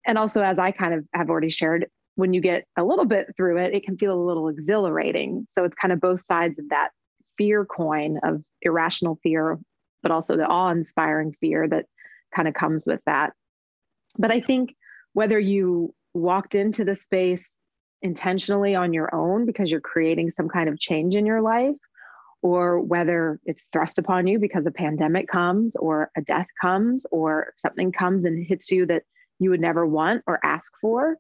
[0.06, 3.34] And also, as I kind of have already shared, when you get a little bit
[3.36, 5.48] through it, it can feel a little exhilarating.
[5.50, 6.90] So it's kind of both sides of that
[7.40, 9.58] fear coin of irrational fear,
[10.04, 11.86] but also the awe inspiring fear that
[12.36, 13.34] kind of comes with that.
[14.20, 14.76] But I think
[15.14, 17.58] whether you walked into the space
[18.02, 21.76] intentionally on your own because you're creating some kind of change in your life,
[22.42, 27.54] or whether it's thrust upon you because a pandemic comes, or a death comes, or
[27.58, 29.04] something comes and hits you that
[29.40, 31.18] you would never want or ask for.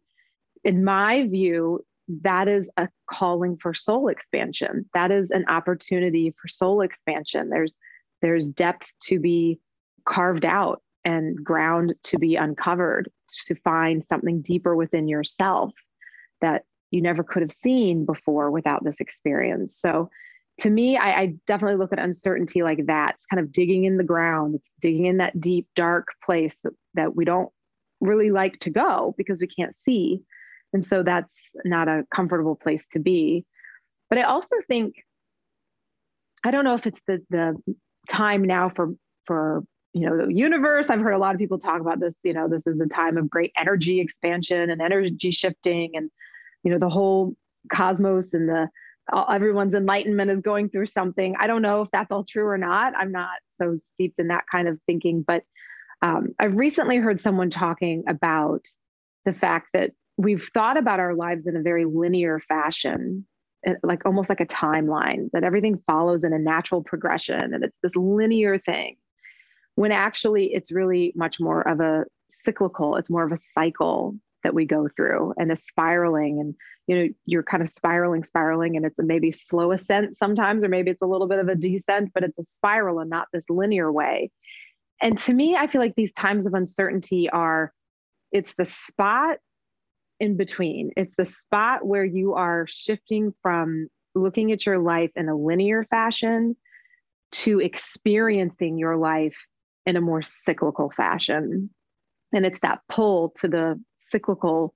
[0.63, 4.89] In my view, that is a calling for soul expansion.
[4.93, 7.49] That is an opportunity for soul expansion.
[7.49, 7.75] There's
[8.21, 9.59] there's depth to be
[10.05, 13.09] carved out and ground to be uncovered
[13.45, 15.71] to find something deeper within yourself
[16.41, 19.77] that you never could have seen before without this experience.
[19.79, 20.09] So
[20.59, 23.15] to me I, I definitely look at uncertainty like that.
[23.15, 27.15] It's kind of digging in the ground digging in that deep dark place that, that
[27.15, 27.49] we don't
[28.01, 30.21] really like to go because we can't see
[30.73, 31.29] and so that's
[31.65, 33.45] not a comfortable place to be.
[34.09, 34.95] But I also think,
[36.43, 37.55] I don't know if it's the, the
[38.07, 38.93] time now for,
[39.25, 40.89] for, you know, the universe.
[40.89, 43.17] I've heard a lot of people talk about this, you know, this is a time
[43.17, 46.09] of great energy expansion and energy shifting and,
[46.63, 47.35] you know, the whole
[47.73, 48.69] cosmos and the,
[49.29, 51.35] everyone's enlightenment is going through something.
[51.39, 52.93] I don't know if that's all true or not.
[52.95, 55.43] I'm not so steeped in that kind of thinking, but
[56.01, 58.65] um, I've recently heard someone talking about
[59.25, 63.25] the fact that we've thought about our lives in a very linear fashion
[63.65, 67.77] eh, like almost like a timeline that everything follows in a natural progression and it's
[67.81, 68.97] this linear thing
[69.75, 74.53] when actually it's really much more of a cyclical it's more of a cycle that
[74.53, 76.53] we go through and a spiraling and
[76.87, 80.69] you know you're kind of spiraling spiraling and it's a maybe slow ascent sometimes or
[80.69, 83.45] maybe it's a little bit of a descent but it's a spiral and not this
[83.49, 84.29] linear way.
[85.01, 87.71] And to me i feel like these times of uncertainty are
[88.33, 89.37] it's the spot
[90.19, 95.29] in between it's the spot where you are shifting from looking at your life in
[95.29, 96.55] a linear fashion
[97.31, 99.37] to experiencing your life
[99.85, 101.69] in a more cyclical fashion
[102.33, 104.73] and it's that pull to the cyclical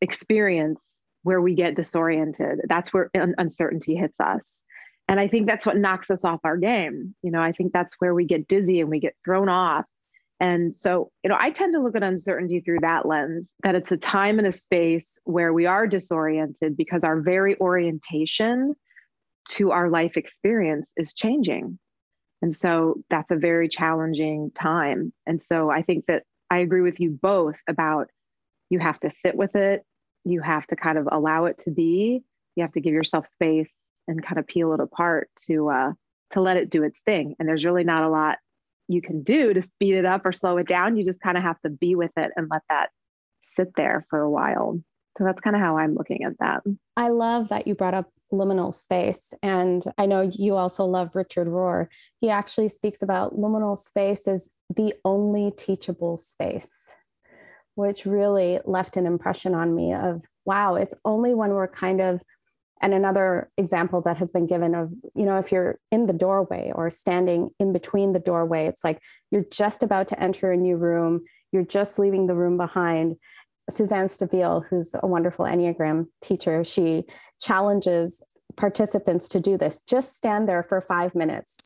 [0.00, 2.60] experience where we get disoriented.
[2.68, 4.62] That's where un- uncertainty hits us.
[5.08, 7.14] And I think that's what knocks us off our game.
[7.22, 9.86] You know, I think that's where we get dizzy and we get thrown off.
[10.40, 13.90] And so, you know, I tend to look at uncertainty through that lens that it's
[13.90, 18.74] a time and a space where we are disoriented because our very orientation
[19.50, 21.78] to our life experience is changing.
[22.40, 25.12] And so that's a very challenging time.
[25.26, 28.08] And so I think that I agree with you both about
[28.70, 29.84] you have to sit with it,
[30.24, 32.22] you have to kind of allow it to be,
[32.54, 33.74] you have to give yourself space
[34.06, 35.92] and kind of peel it apart to uh,
[36.30, 37.34] to let it do its thing.
[37.38, 38.38] And there's really not a lot
[38.88, 40.96] you can do to speed it up or slow it down.
[40.96, 42.88] You just kind of have to be with it and let that
[43.46, 44.80] sit there for a while.
[45.16, 46.62] So that's kind of how I'm looking at that.
[46.96, 49.34] I love that you brought up liminal space.
[49.42, 51.88] And I know you also love Richard Rohr.
[52.20, 56.94] He actually speaks about liminal space as the only teachable space,
[57.74, 62.22] which really left an impression on me of wow, it's only when we're kind of
[62.80, 66.72] and another example that has been given of you know if you're in the doorway
[66.74, 70.76] or standing in between the doorway it's like you're just about to enter a new
[70.76, 73.16] room you're just leaving the room behind
[73.70, 77.04] Suzanne Stabile, who's a wonderful Enneagram teacher, she
[77.40, 78.22] challenges
[78.56, 79.80] participants to do this.
[79.80, 81.56] Just stand there for five minutes.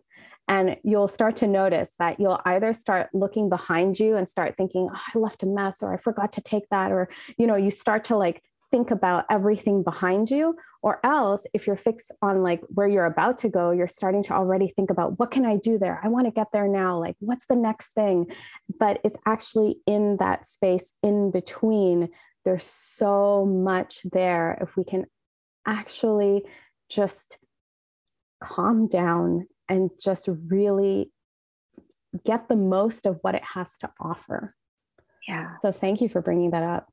[0.49, 4.89] And you'll start to notice that you'll either start looking behind you and start thinking,
[4.93, 7.71] oh, I left a mess, or I forgot to take that, or, you know, you
[7.71, 12.61] start to like think about everything behind you or else if you're fixed on like
[12.69, 15.79] where you're about to go you're starting to already think about what can i do
[15.79, 16.01] there?
[16.03, 16.99] I want to get there now.
[16.99, 18.31] Like what's the next thing?
[18.79, 22.11] But it's actually in that space in between.
[22.45, 25.07] There's so much there if we can
[25.67, 26.45] actually
[26.89, 27.39] just
[28.43, 31.13] calm down and just really
[32.25, 34.55] get the most of what it has to offer.
[35.29, 35.55] Yeah.
[35.61, 36.92] So thank you for bringing that up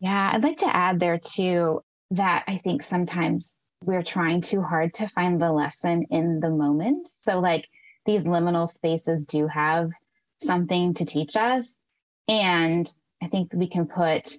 [0.00, 4.94] yeah, I'd like to add there too that I think sometimes we're trying too hard
[4.94, 7.08] to find the lesson in the moment.
[7.14, 7.68] So, like,
[8.04, 9.90] these liminal spaces do have
[10.40, 11.80] something to teach us.
[12.28, 14.38] And I think we can put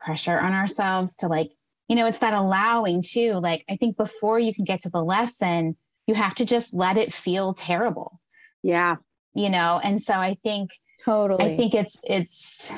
[0.00, 1.50] pressure on ourselves to, like,
[1.88, 3.34] you know, it's that allowing too.
[3.34, 6.96] Like, I think before you can get to the lesson, you have to just let
[6.96, 8.20] it feel terrible.
[8.62, 8.96] Yeah.
[9.34, 10.70] You know, and so I think,
[11.04, 12.72] totally, I think it's, it's,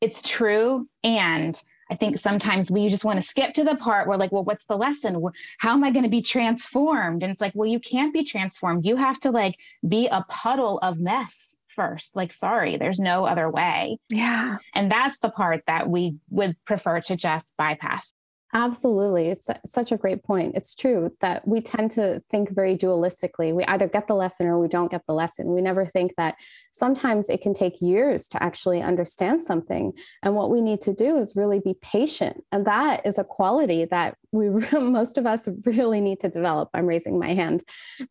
[0.00, 0.86] it's true.
[1.04, 1.60] And
[1.90, 4.66] I think sometimes we just want to skip to the part where, like, well, what's
[4.66, 5.20] the lesson?
[5.58, 7.22] How am I going to be transformed?
[7.22, 8.86] And it's like, well, you can't be transformed.
[8.86, 9.56] You have to like
[9.88, 12.14] be a puddle of mess first.
[12.14, 13.98] Like, sorry, there's no other way.
[14.08, 14.58] Yeah.
[14.74, 18.14] And that's the part that we would prefer to just bypass.
[18.52, 19.28] Absolutely.
[19.28, 20.56] It's such a great point.
[20.56, 23.54] It's true that we tend to think very dualistically.
[23.54, 25.54] We either get the lesson or we don't get the lesson.
[25.54, 26.34] We never think that
[26.72, 29.92] sometimes it can take years to actually understand something.
[30.24, 32.42] And what we need to do is really be patient.
[32.50, 34.48] And that is a quality that we
[34.80, 36.70] most of us really need to develop.
[36.74, 37.62] I'm raising my hand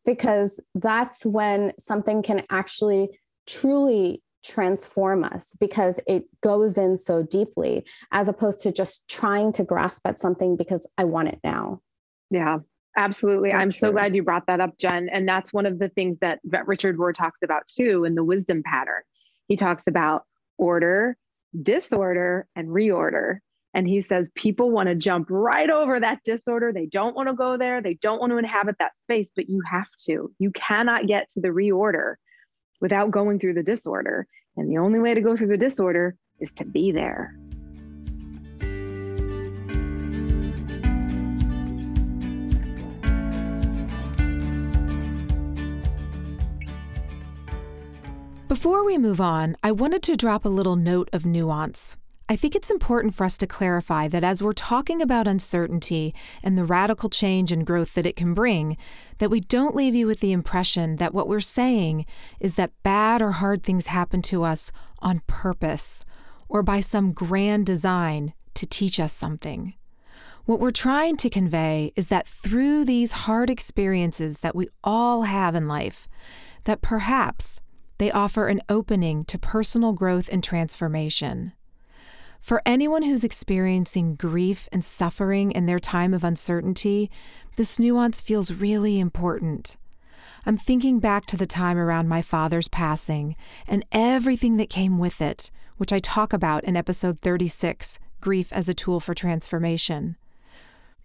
[0.06, 7.86] because that's when something can actually truly transform us because it goes in so deeply
[8.12, 11.82] as opposed to just trying to grasp at something because I want it now.
[12.30, 12.60] Yeah.
[12.98, 13.52] Absolutely.
[13.52, 13.80] So I'm true.
[13.80, 15.10] so glad you brought that up, Jen.
[15.10, 18.24] And that's one of the things that, that Richard Rohr talks about too in the
[18.24, 19.02] wisdom pattern.
[19.48, 20.24] He talks about
[20.58, 21.16] order,
[21.62, 23.38] disorder, and reorder.
[23.74, 26.74] And he says people want to jump right over that disorder.
[26.74, 27.82] They don't want to go there.
[27.82, 30.32] They don't want to inhabit that space, but you have to.
[30.40, 32.16] You cannot get to the reorder
[32.82, 34.28] without going through the disorder.
[34.58, 37.36] And the only way to go through the disorder is to be there.
[48.48, 51.96] Before we move on, I wanted to drop a little note of nuance.
[52.32, 56.14] I think it's important for us to clarify that as we're talking about uncertainty
[56.44, 58.78] and the radical change and growth that it can bring,
[59.18, 62.06] that we don't leave you with the impression that what we're saying
[62.40, 66.06] is that bad or hard things happen to us on purpose
[66.48, 69.74] or by some grand design to teach us something.
[70.46, 75.56] What we're trying to convey is that through these hard experiences that we all have
[75.56, 76.08] in life,
[76.66, 77.60] that perhaps
[77.98, 81.54] they offer an opening to personal growth and transformation
[82.40, 87.12] For anyone who's experiencing grief and suffering in their time of uncertainty,
[87.58, 89.78] this nuance feels really important.
[90.46, 93.36] I'm thinking back to the time around my father's passing
[93.68, 98.70] and everything that came with it, which I talk about in episode 36 Grief as
[98.70, 100.16] a Tool for Transformation.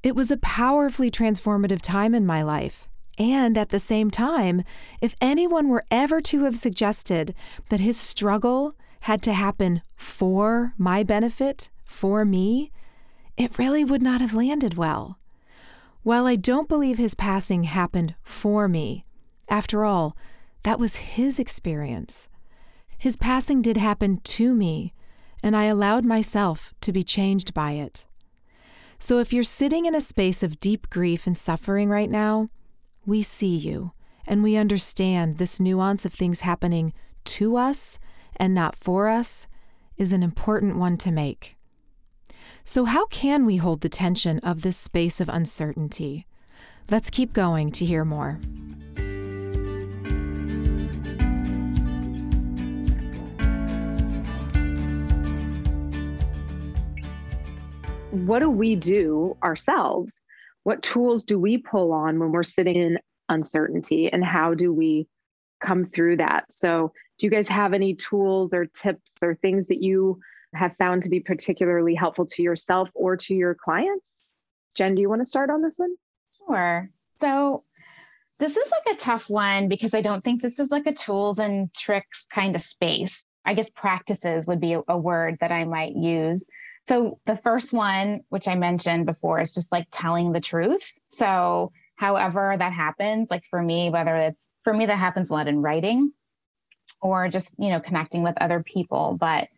[0.02, 2.88] It was a powerfully transformative time in my life.
[3.18, 4.62] And at the same time,
[5.00, 7.34] if anyone were ever to have suggested
[7.68, 8.74] that his struggle
[9.04, 12.72] had to happen for my benefit, for me,
[13.36, 15.18] it really would not have landed well.
[16.02, 19.04] While I don't believe his passing happened for me,
[19.50, 20.16] after all,
[20.62, 22.30] that was his experience.
[22.96, 24.94] His passing did happen to me,
[25.42, 28.06] and I allowed myself to be changed by it.
[28.98, 32.46] So if you're sitting in a space of deep grief and suffering right now,
[33.04, 33.92] we see you
[34.26, 36.94] and we understand this nuance of things happening
[37.24, 37.98] to us
[38.36, 39.46] and not for us
[39.96, 41.56] is an important one to make.
[42.64, 46.26] So, how can we hold the tension of this space of uncertainty?
[46.90, 48.40] Let's keep going to hear more.
[58.10, 60.18] What do we do ourselves?
[60.62, 65.06] What tools do we pull on when we're sitting in uncertainty, and how do we
[65.62, 66.44] come through that?
[66.50, 70.20] So, do you guys have any tools or tips or things that you
[70.54, 74.04] have found to be particularly helpful to yourself or to your clients?
[74.74, 75.94] Jen, do you want to start on this one?
[76.46, 76.90] Sure.
[77.20, 77.62] So,
[78.40, 81.38] this is like a tough one because I don't think this is like a tools
[81.38, 83.22] and tricks kind of space.
[83.44, 86.48] I guess practices would be a, word that I might use.
[86.88, 90.92] So, the first one, which I mentioned before, is just like telling the truth.
[91.06, 95.46] So, however that happens, like for me, whether it's for me, that happens a lot
[95.46, 96.12] in writing
[97.04, 99.16] or just, you know, connecting with other people.
[99.20, 99.48] But,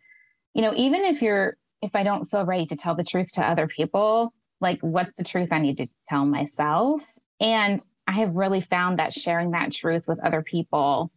[0.53, 3.49] you know, even if you're, if I don't feel ready to tell the truth to
[3.49, 7.07] other people, like what's the truth I need to tell myself?
[7.39, 11.09] And I have really found that sharing that truth with other people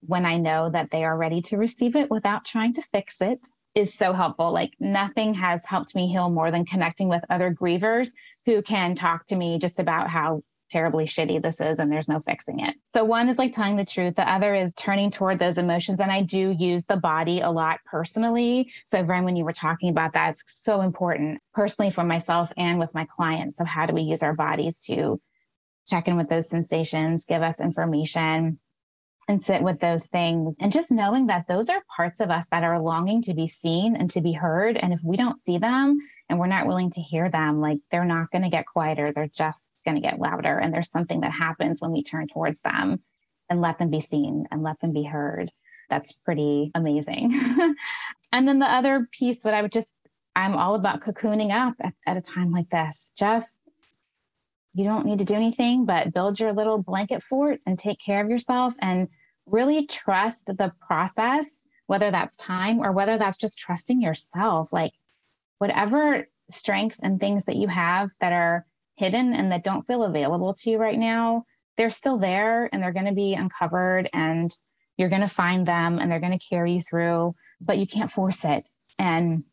[0.00, 3.46] when I know that they are ready to receive it without trying to fix it
[3.74, 4.52] is so helpful.
[4.52, 8.12] Like nothing has helped me heal more than connecting with other grievers
[8.46, 12.20] who can talk to me just about how terribly shitty this is and there's no
[12.20, 12.74] fixing it.
[12.88, 14.16] So one is like telling the truth.
[14.16, 16.00] The other is turning toward those emotions.
[16.00, 18.70] And I do use the body a lot personally.
[18.86, 22.78] So Vren, when you were talking about that, it's so important personally for myself and
[22.78, 23.56] with my clients.
[23.56, 25.20] So how do we use our bodies to
[25.86, 28.58] check in with those sensations, give us information,
[29.28, 32.64] and sit with those things and just knowing that those are parts of us that
[32.64, 35.98] are longing to be seen and to be heard and if we don't see them
[36.28, 39.30] and we're not willing to hear them like they're not going to get quieter they're
[39.34, 43.00] just going to get louder and there's something that happens when we turn towards them
[43.50, 45.50] and let them be seen and let them be heard.
[45.90, 47.38] That's pretty amazing.
[48.30, 49.94] And then the other piece that i would just
[50.36, 53.10] i'm all about cocooning up at, at a time like this.
[53.16, 53.62] Just
[54.74, 58.22] you don't need to do anything but build your little blanket fort and take care
[58.22, 59.08] of yourself and
[59.46, 64.74] really trust the process, whether that's time or whether that's just trusting yourself.
[64.74, 64.92] Like,
[65.58, 70.54] whatever strengths and things that you have that are hidden and that don't feel available
[70.54, 71.44] to you right now,
[71.76, 74.50] they're still there and they're going to be uncovered and
[74.96, 78.10] you're going to find them and they're going to carry you through, but you can't
[78.10, 78.64] force it.
[78.98, 79.44] And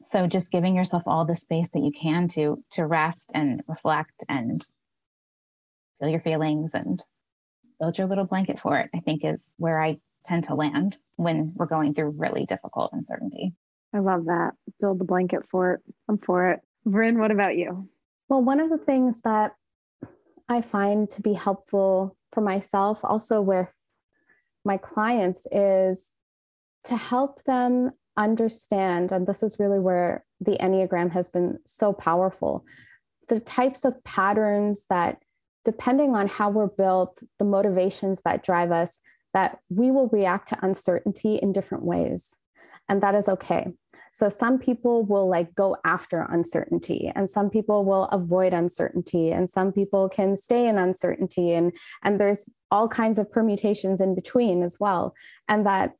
[0.00, 4.24] so just giving yourself all the space that you can to to rest and reflect
[4.28, 4.66] and
[6.00, 7.02] feel your feelings and
[7.78, 9.92] build your little blanket for it, I think is where I
[10.24, 13.54] tend to land when we're going through really difficult uncertainty.
[13.94, 14.52] I love that.
[14.80, 15.80] Build the blanket for it.
[16.08, 16.60] I'm for it.
[16.86, 17.88] Vrin, what about you?
[18.28, 19.52] Well, one of the things that
[20.48, 23.78] I find to be helpful for myself, also with
[24.64, 26.12] my clients, is
[26.84, 32.64] to help them understand, and this is really where the Enneagram has been so powerful,
[33.28, 35.18] the types of patterns that
[35.64, 39.00] depending on how we're built, the motivations that drive us,
[39.32, 42.38] that we will react to uncertainty in different ways.
[42.88, 43.72] And that is okay.
[44.12, 49.48] So some people will like go after uncertainty and some people will avoid uncertainty and
[49.48, 54.62] some people can stay in uncertainty and and there's all kinds of permutations in between
[54.62, 55.14] as well.
[55.48, 55.92] And that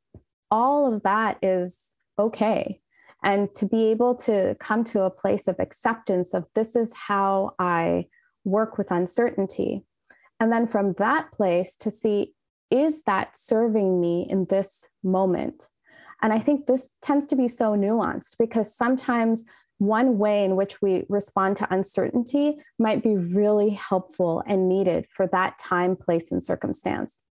[0.51, 2.79] all of that is okay.
[3.23, 7.55] And to be able to come to a place of acceptance of this is how
[7.57, 8.07] I
[8.43, 9.85] work with uncertainty.
[10.39, 12.33] And then from that place to see,
[12.69, 15.69] is that serving me in this moment?
[16.23, 19.45] And I think this tends to be so nuanced because sometimes
[19.77, 25.27] one way in which we respond to uncertainty might be really helpful and needed for
[25.27, 27.25] that time, place, and circumstance.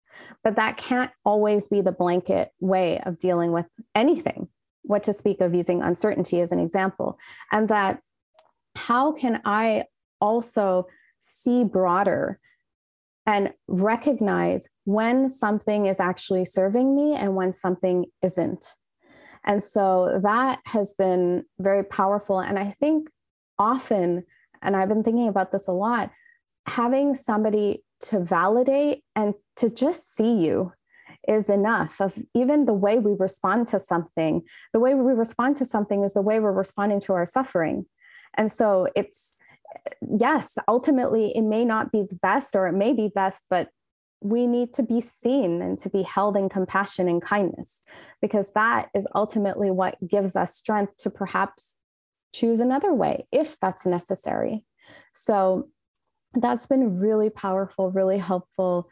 [0.45, 4.49] But that can't always be the blanket way of dealing with anything
[4.83, 7.19] what to speak of using uncertainty as an example.
[7.51, 8.01] And that
[8.77, 9.85] how can I
[10.21, 10.87] also
[11.21, 12.39] see broader
[13.27, 18.75] and recognize when something is actually serving me and when something isn't.
[19.45, 22.41] And so that has been very powerful.
[22.41, 23.11] And I think
[23.59, 24.25] often,
[24.63, 26.11] and I've been thinking about this a lot,
[26.67, 30.73] having somebody to validate and to just see you
[31.29, 35.65] is enough of even the way we respond to something the way we respond to
[35.65, 37.87] something is the way we're responding to our suffering
[38.35, 39.39] and so it's
[40.01, 43.69] yes, ultimately it may not be the best or it may be best, but
[44.23, 47.83] we need to be seen and to be held in compassion and kindness
[48.21, 51.79] because that is ultimately what gives us strength to perhaps
[52.33, 54.65] choose another way if that's necessary.
[55.13, 55.69] So
[56.35, 58.89] that's been really powerful, really helpful.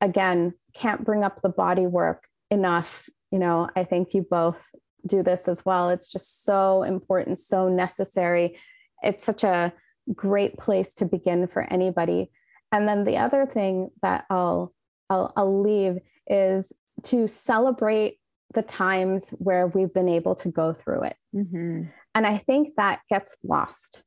[0.00, 3.08] Again, can't bring up the body work enough.
[3.30, 4.68] You know, I think you both
[5.06, 5.90] do this as well.
[5.90, 8.58] It's just so important, so necessary.
[9.02, 9.72] It's such a
[10.14, 12.30] great place to begin for anybody.
[12.72, 14.72] And then the other thing that I'll
[15.10, 16.72] I'll, I'll leave is
[17.04, 18.18] to celebrate
[18.54, 21.16] the times where we've been able to go through it.
[21.34, 21.84] Mm-hmm.
[22.14, 24.04] And I think that gets lost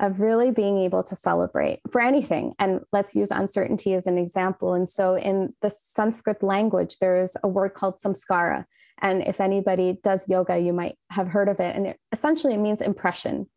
[0.00, 2.54] of really being able to celebrate for anything.
[2.58, 4.74] And let's use uncertainty as an example.
[4.74, 8.64] And so in the Sanskrit language, there's a word called samskara.
[9.00, 11.74] And if anybody does yoga, you might have heard of it.
[11.74, 13.48] And it essentially it means impression.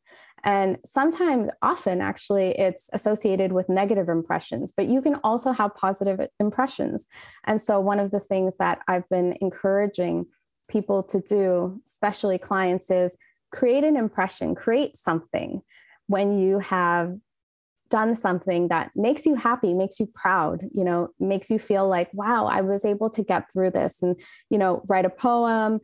[0.43, 6.27] And sometimes, often actually, it's associated with negative impressions, but you can also have positive
[6.39, 7.07] impressions.
[7.45, 10.25] And so, one of the things that I've been encouraging
[10.69, 13.17] people to do, especially clients, is
[13.51, 15.61] create an impression, create something
[16.07, 17.17] when you have
[17.91, 22.09] done something that makes you happy makes you proud you know makes you feel like
[22.13, 24.15] wow i was able to get through this and
[24.49, 25.79] you know write a poem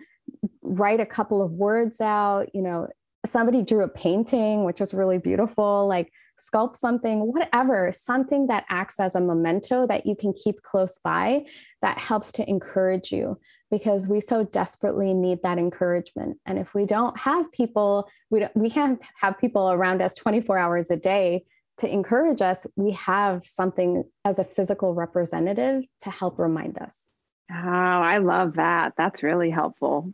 [0.64, 2.88] write a couple of words out you know
[3.28, 8.99] somebody drew a painting, which was really beautiful, like sculpt something, whatever, something that acts
[8.99, 11.45] as a memento that you can keep close by
[11.82, 13.38] that helps to encourage you
[13.69, 16.38] because we so desperately need that encouragement.
[16.45, 20.57] And if we don't have people, we, don't, we can't have people around us 24
[20.57, 21.43] hours a day
[21.80, 22.65] to encourage us.
[22.75, 27.11] We have something as a physical representative to help remind us.
[27.51, 28.93] Oh, I love that.
[28.97, 30.13] That's really helpful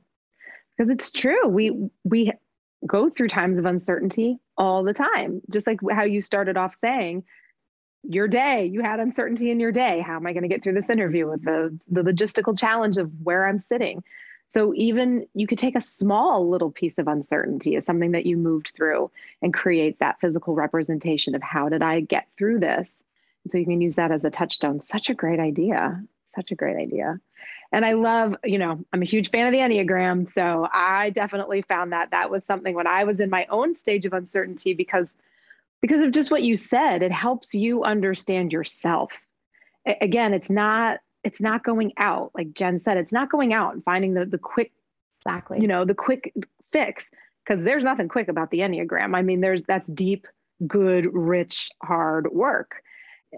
[0.78, 1.48] because it's true.
[1.48, 2.32] We we
[2.86, 5.42] go through times of uncertainty all the time.
[5.50, 7.24] Just like how you started off saying,
[8.04, 10.02] your day, you had uncertainty in your day.
[10.02, 13.10] How am I going to get through this interview with the, the logistical challenge of
[13.24, 14.04] where I'm sitting?
[14.50, 18.38] So even you could take a small little piece of uncertainty as something that you
[18.38, 19.10] moved through
[19.42, 22.88] and create that physical representation of how did I get through this?
[23.44, 24.82] And so you can use that as a touchstone.
[24.82, 26.04] Such a great idea.
[26.36, 27.20] Such a great idea.
[27.74, 30.32] And I love, you know, I'm a huge fan of the Enneagram.
[30.32, 34.06] So I definitely found that that was something when I was in my own stage
[34.06, 35.16] of uncertainty because
[35.82, 39.12] because of just what you said, it helps you understand yourself.
[39.86, 43.84] Again, it's not it's not going out like Jen said, it's not going out and
[43.84, 44.72] finding the the quick
[45.20, 46.32] exactly, you know, the quick
[46.72, 47.10] fix
[47.44, 49.16] because there's nothing quick about the Enneagram.
[49.16, 50.28] I mean, there's that's deep,
[50.68, 52.84] good, rich, hard work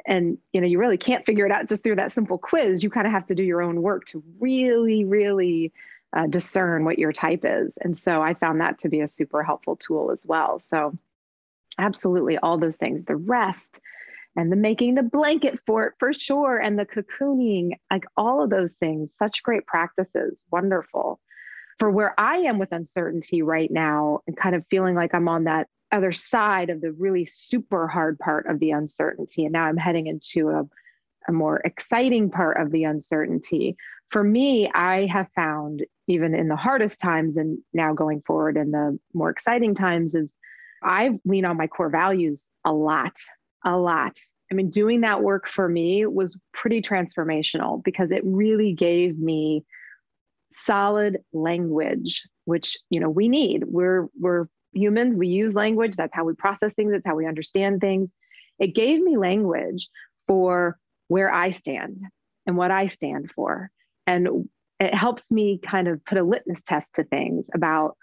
[0.06, 2.84] and you know you really can't figure it out just through that simple quiz.
[2.84, 5.72] You kind of have to do your own work to really really
[6.16, 7.72] uh, discern what your type is.
[7.82, 10.60] And so i found that to be a super helpful tool as well.
[10.60, 10.98] So
[11.78, 13.80] absolutely all those things the rest
[14.38, 18.50] and the making the blanket for it for sure and the cocooning like all of
[18.50, 21.20] those things such great practices wonderful.
[21.80, 25.44] For where i am with uncertainty right now and kind of feeling like i'm on
[25.46, 29.46] that other side of the really super hard part of the uncertainty.
[29.46, 30.64] And now I'm heading into a,
[31.28, 33.76] a more exciting part of the uncertainty.
[34.10, 38.72] For me, I have found, even in the hardest times and now going forward in
[38.72, 40.32] the more exciting times, is
[40.84, 43.18] I lean on my core values a lot,
[43.64, 44.18] a lot.
[44.52, 49.66] I mean, doing that work for me was pretty transformational because it really gave me
[50.52, 55.96] solid language which you know we need we're we're humans, we use language.
[55.96, 58.12] That's how we process things, that's how we understand things.
[58.60, 59.90] It gave me language
[60.28, 62.00] for where I stand
[62.46, 63.70] and what I stand for.
[64.08, 64.50] And
[64.80, 67.98] it helps me kind of put a litmus test to things about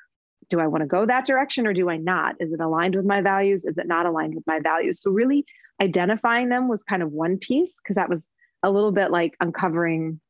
[0.48, 2.34] do I want to go that direction or do I not?
[2.40, 3.64] Is it aligned with my values?
[3.64, 5.00] Is it not aligned with my values?
[5.00, 5.44] So, really
[5.80, 8.28] identifying them was kind of one piece because that was
[8.62, 10.20] a little bit like uncovering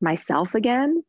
[0.00, 1.02] myself again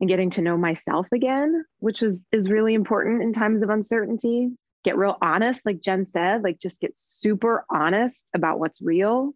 [0.00, 4.50] and getting to know myself again, which is is really important in times of uncertainty.
[4.84, 9.32] Get real honest, like Jen said, like just get super honest about what's real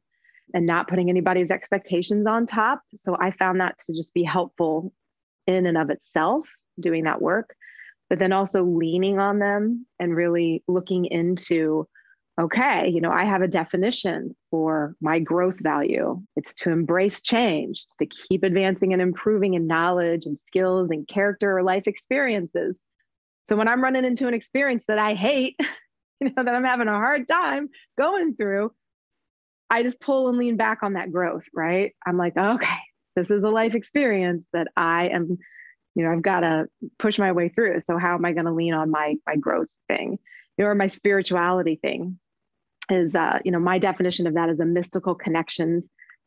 [0.54, 2.82] and not putting anybody's expectations on top.
[2.94, 4.92] So I found that to just be helpful
[5.46, 6.46] in and of itself,
[6.78, 7.54] doing that work.
[8.10, 11.88] but then also leaning on them and really looking into
[12.38, 16.20] okay, you know, I have a definition for my growth value.
[16.36, 21.56] It's to embrace change, to keep advancing and improving in knowledge and skills and character
[21.56, 22.80] or life experiences.
[23.48, 25.56] So when I'm running into an experience that I hate,
[26.20, 28.72] you know, that I'm having a hard time going through,
[29.70, 31.94] I just pull and lean back on that growth, right?
[32.04, 32.78] I'm like, okay,
[33.16, 35.38] this is a life experience that I am,
[35.94, 36.66] you know, I've got to
[36.98, 37.80] push my way through.
[37.80, 40.18] So how am I going to lean on my my growth thing?
[40.66, 42.18] or my spirituality thing
[42.92, 45.84] is uh, you know my definition of that is a mystical connections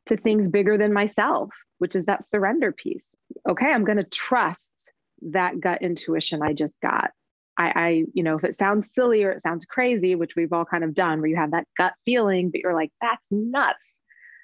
[0.07, 3.15] to things bigger than myself which is that surrender piece
[3.49, 4.91] okay i'm going to trust
[5.21, 7.11] that gut intuition i just got
[7.57, 10.65] I, I, you know, if it sounds silly or it sounds crazy, which we've all
[10.65, 13.77] kind of done, where you have that gut feeling, but you're like, that's nuts.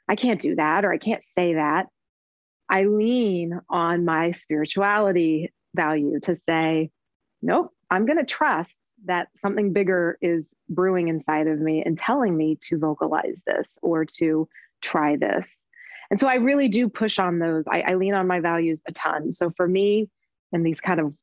[0.07, 1.87] I can't do that, or I can't say that.
[2.69, 6.91] I lean on my spirituality value to say,
[7.41, 12.35] nope, I'm going to trust that something bigger is brewing inside of me and telling
[12.35, 14.47] me to vocalize this or to
[14.81, 15.63] try this.
[16.11, 17.67] And so I really do push on those.
[17.67, 19.31] I, I lean on my values a ton.
[19.31, 20.09] So for me,
[20.51, 21.13] in these kind of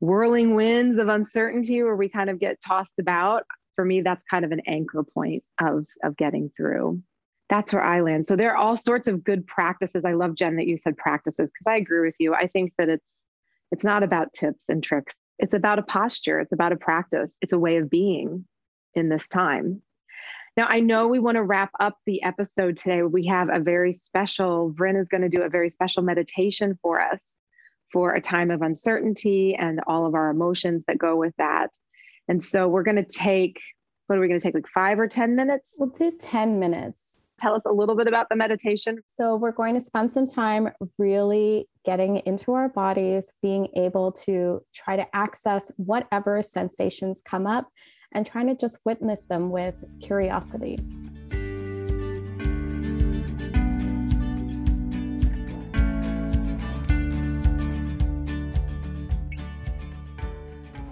[0.00, 3.44] whirling winds of uncertainty where we kind of get tossed about,
[3.76, 7.00] for me, that's kind of an anchor point of, of getting through.
[7.48, 8.26] That's where I land.
[8.26, 10.04] So there are all sorts of good practices.
[10.04, 12.34] I love Jen that you said practices because I agree with you.
[12.34, 13.24] I think that it's
[13.70, 15.14] it's not about tips and tricks.
[15.38, 16.40] It's about a posture.
[16.40, 17.30] It's about a practice.
[17.40, 18.44] It's a way of being
[18.94, 19.82] in this time.
[20.56, 23.02] Now, I know we want to wrap up the episode today.
[23.02, 27.00] We have a very special, Vrin is going to do a very special meditation for
[27.00, 27.20] us
[27.92, 31.70] for a time of uncertainty and all of our emotions that go with that.
[32.26, 33.60] And so we're going to take,
[34.06, 35.76] what are we going to take, like five or 10 minutes?
[35.78, 37.17] We'll do 10 minutes.
[37.38, 38.98] Tell us a little bit about the meditation.
[39.10, 44.60] So, we're going to spend some time really getting into our bodies, being able to
[44.74, 47.68] try to access whatever sensations come up
[48.12, 50.78] and trying to just witness them with curiosity.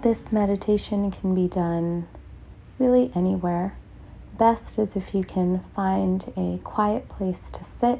[0.01, 2.07] This meditation can be done
[2.79, 3.75] really anywhere.
[4.37, 7.99] Best is if you can find a quiet place to sit,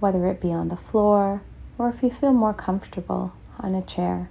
[0.00, 1.42] whether it be on the floor
[1.78, 4.28] or if you feel more comfortable on a chair.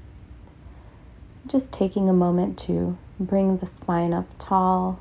[1.48, 5.00] Just taking a moment to bring the spine up tall,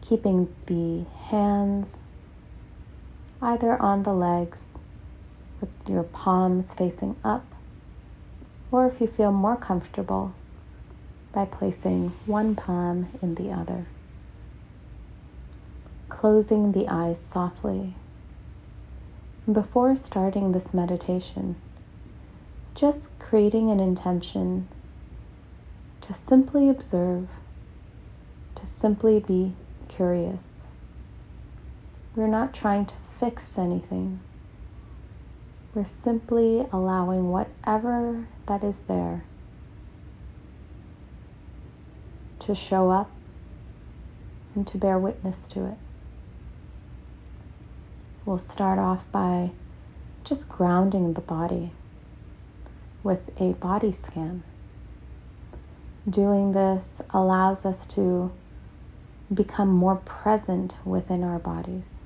[0.00, 2.00] keeping the hands
[3.42, 4.70] either on the legs
[5.60, 7.44] with your palms facing up
[8.72, 10.32] or if you feel more comfortable
[11.32, 13.86] by placing one palm in the other.
[16.08, 17.94] Closing the eyes softly.
[19.50, 21.56] Before starting this meditation,
[22.74, 24.68] just creating an intention
[26.00, 27.30] to simply observe,
[28.56, 29.54] to simply be
[29.88, 30.66] curious.
[32.16, 34.20] We're not trying to fix anything.
[35.74, 39.22] We're simply allowing whatever that is there
[42.40, 43.10] to show up
[44.54, 45.78] and to bear witness to it.
[48.24, 49.50] We'll start off by
[50.24, 51.72] just grounding the body
[53.02, 54.42] with a body scan.
[56.08, 58.32] Doing this allows us to
[59.32, 62.00] become more present within our bodies.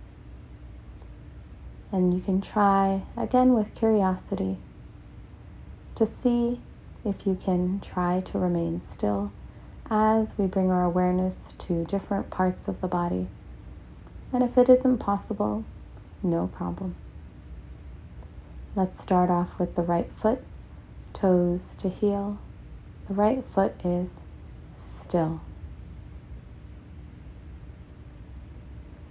[1.90, 4.58] And you can try again with curiosity
[5.94, 6.60] to see
[7.04, 9.30] if you can try to remain still
[9.90, 13.28] as we bring our awareness to different parts of the body.
[14.32, 15.64] And if it isn't possible,
[16.22, 16.96] no problem.
[18.74, 20.42] Let's start off with the right foot,
[21.12, 22.38] toes to heel.
[23.08, 24.14] The right foot is
[24.76, 25.40] still.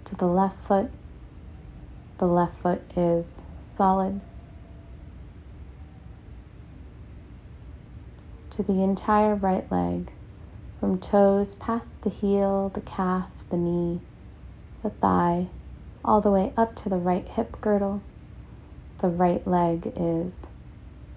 [0.04, 0.90] To the left foot,
[2.18, 4.20] the left foot is solid.
[8.50, 10.12] To the entire right leg,
[10.84, 14.02] from toes past the heel, the calf, the knee,
[14.82, 15.46] the thigh,
[16.04, 18.02] all the way up to the right hip girdle.
[18.98, 20.46] The right leg is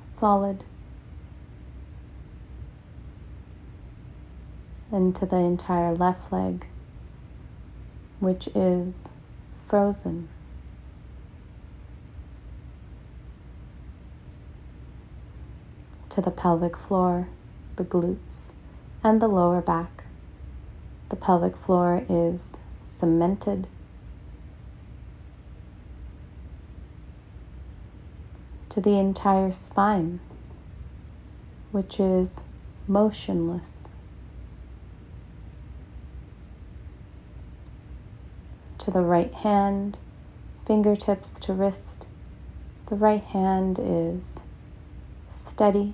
[0.01, 0.63] solid.
[4.89, 6.65] And to the entire left leg,
[8.21, 9.11] which is
[9.65, 10.29] frozen.
[16.07, 17.27] to the pelvic floor,
[17.75, 18.49] the glutes,
[19.07, 20.03] and the lower back.
[21.07, 23.65] The pelvic floor is cemented.
[28.67, 30.19] To the entire spine,
[31.71, 32.43] which is
[32.85, 33.87] motionless.
[38.79, 39.97] To the right hand,
[40.65, 42.05] fingertips to wrist,
[42.87, 44.41] the right hand is
[45.29, 45.93] steady.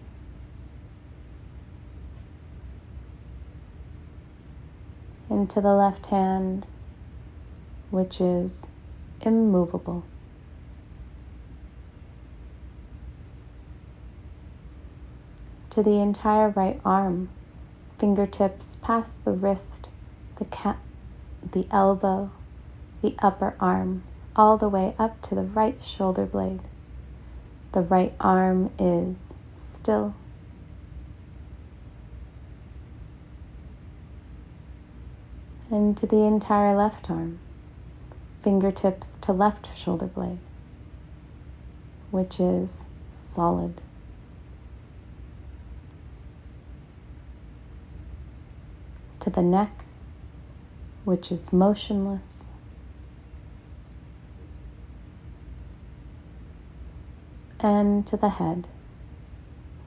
[5.33, 6.67] Into the left hand,
[7.89, 8.69] which is
[9.21, 10.03] immovable.
[15.71, 17.29] To the entire right arm,
[17.97, 19.89] fingertips past the wrist,
[20.35, 20.77] the cat,
[21.41, 22.29] the elbow,
[23.01, 24.03] the upper arm,
[24.35, 26.61] all the way up to the right shoulder blade.
[27.71, 30.13] The right arm is still.
[35.73, 37.39] And to the entire left arm,
[38.43, 40.37] fingertips to left shoulder blade,
[42.11, 43.81] which is solid.
[49.21, 49.83] To the neck,
[51.05, 52.45] which is motionless.
[57.59, 58.67] and to the head,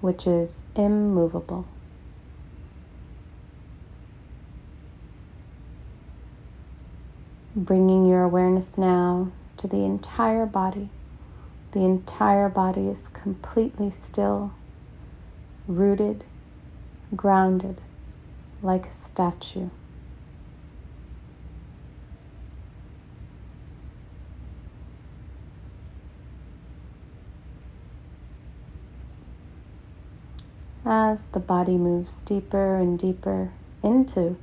[0.01, 1.67] which is immovable.
[7.67, 10.89] Bringing your awareness now to the entire body.
[11.73, 14.53] The entire body is completely still,
[15.67, 16.23] rooted,
[17.15, 17.81] grounded,
[18.63, 19.71] like a statue.
[30.89, 33.51] as the body moves deeper and deeper
[33.83, 34.37] into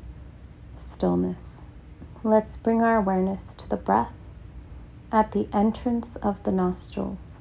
[0.75, 1.63] stillness.
[2.25, 4.13] Let's bring our awareness to the breath
[5.11, 7.37] at the entrance of the nostrils.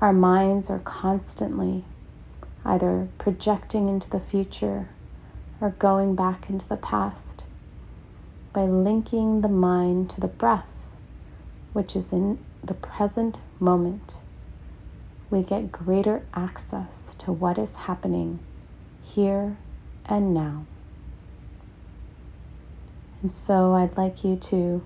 [0.00, 1.84] Our minds are constantly
[2.64, 4.88] either projecting into the future
[5.60, 7.44] or going back into the past
[8.52, 10.70] by linking the mind to the breath,
[11.72, 14.18] which is in the present moment
[15.30, 18.38] we get greater access to what is happening
[19.02, 19.56] here
[20.06, 20.64] and now.
[23.24, 24.82] And so I'd like you to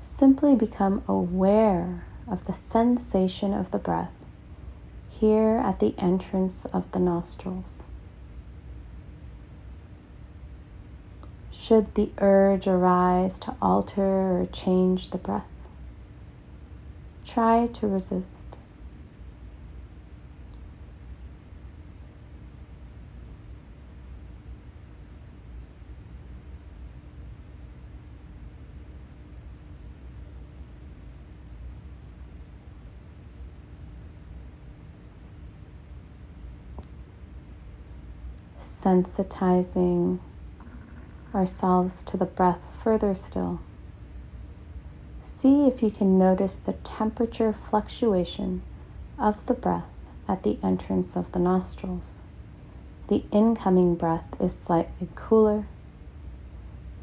[0.00, 4.12] simply become aware of the sensation of the breath
[5.10, 7.86] here at the entrance of the nostrils.
[11.50, 15.50] Should the urge arise to alter or change the breath,
[17.26, 18.43] try to resist.
[38.84, 40.18] Sensitizing
[41.34, 43.60] ourselves to the breath further still.
[45.22, 48.62] See if you can notice the temperature fluctuation
[49.18, 49.88] of the breath
[50.28, 52.16] at the entrance of the nostrils.
[53.08, 55.66] The incoming breath is slightly cooler.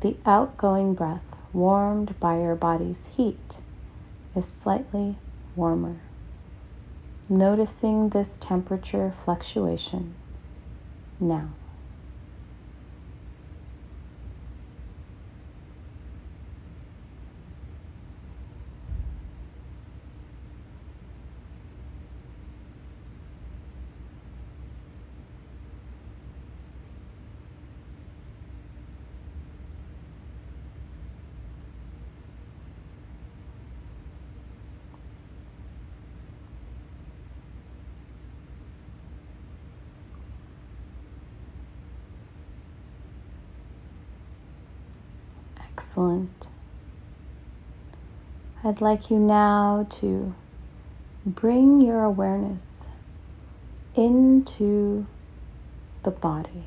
[0.01, 3.57] The outgoing breath, warmed by your body's heat,
[4.35, 5.15] is slightly
[5.55, 5.97] warmer.
[7.27, 10.13] Noticing this temperature fluctuation
[11.19, 11.49] now.
[45.91, 46.47] Excellent.
[48.63, 50.33] I'd like you now to
[51.25, 52.85] bring your awareness
[53.93, 55.05] into
[56.03, 56.63] the body.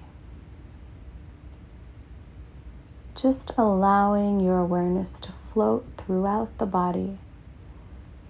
[3.15, 7.17] Just allowing your awareness to float throughout the body,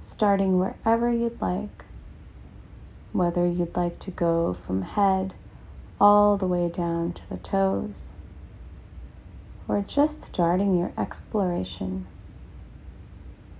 [0.00, 1.86] starting wherever you'd like,
[3.12, 5.34] whether you'd like to go from head
[6.00, 8.13] all the way down to the toes
[9.68, 12.06] or just starting your exploration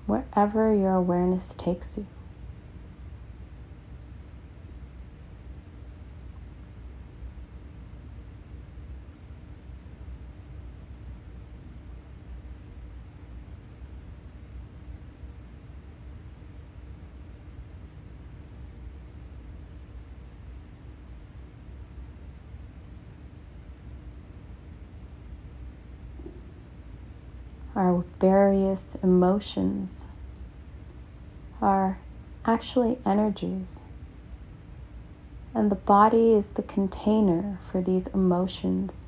[0.07, 2.07] wherever your awareness takes you.
[27.75, 30.09] Our various emotions
[31.61, 31.99] are
[32.45, 33.83] actually energies.
[35.55, 39.05] And the body is the container for these emotions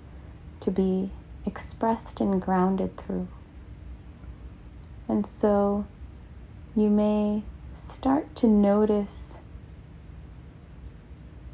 [0.60, 1.10] to be
[1.44, 3.28] expressed and grounded through.
[5.08, 5.86] And so
[6.74, 7.42] you may
[7.72, 9.38] start to notice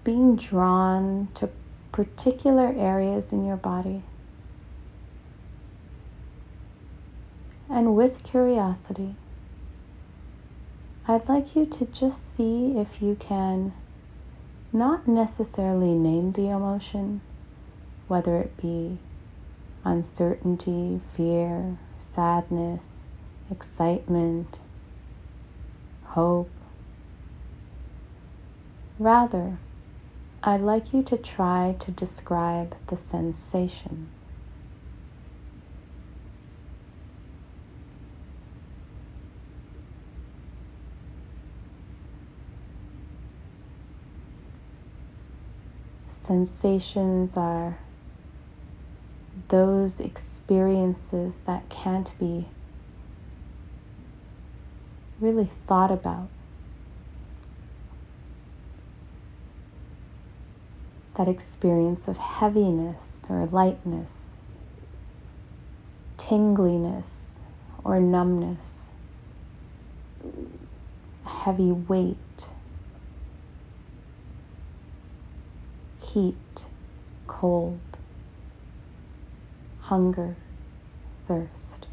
[0.05, 1.49] being drawn to
[1.91, 4.03] particular areas in your body.
[7.73, 9.14] And with curiosity,
[11.09, 13.73] I'd like you to just see if you can
[14.75, 17.23] not necessarily name the emotion,
[18.09, 18.99] whether it be
[19.87, 23.07] uncertainty, fear, sadness,
[23.51, 24.61] excitement,
[26.09, 26.51] hope.
[28.99, 29.57] Rather,
[30.45, 34.09] I'd like you to try to describe the sensation.
[46.33, 47.76] Sensations are
[49.49, 52.47] those experiences that can't be
[55.20, 56.30] really thought about.
[61.18, 64.39] That experience of heaviness or lightness,
[66.16, 67.41] tingliness
[67.85, 68.89] or numbness,
[71.26, 72.16] heavy weight,
[76.13, 76.67] heat,
[77.27, 77.81] cold,
[79.81, 80.37] hunger,
[81.27, 81.87] thirst.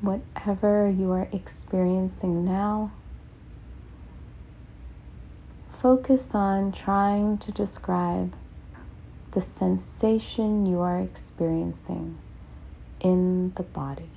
[0.00, 2.92] whatever you are experiencing now,
[5.86, 8.34] focus on trying to describe
[9.30, 12.18] the sensation you are experiencing
[12.98, 14.15] in the body.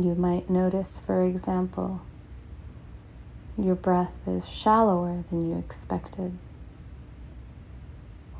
[0.00, 2.02] You might notice, for example,
[3.58, 6.38] your breath is shallower than you expected,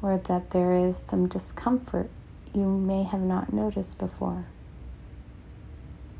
[0.00, 2.10] or that there is some discomfort
[2.54, 4.44] you may have not noticed before.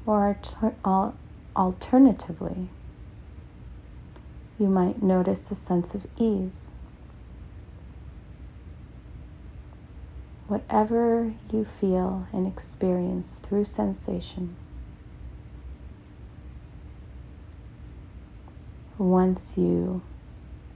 [0.05, 0.37] Or
[0.85, 1.15] al-
[1.55, 2.71] alternatively,
[4.59, 6.73] you might notice a sense of ease.
[10.49, 14.57] Whatever you feel and experience through sensation.
[18.99, 20.03] Once you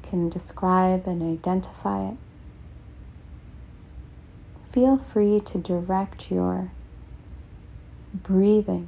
[0.03, 2.16] can describe and identify it,
[4.70, 6.70] feel free to direct your
[8.14, 8.87] breathing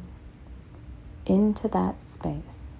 [1.26, 2.73] into that space.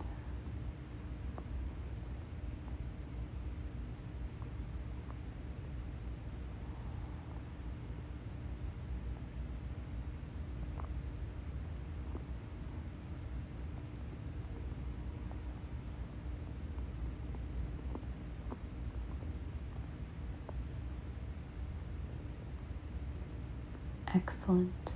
[24.27, 24.95] Excellent.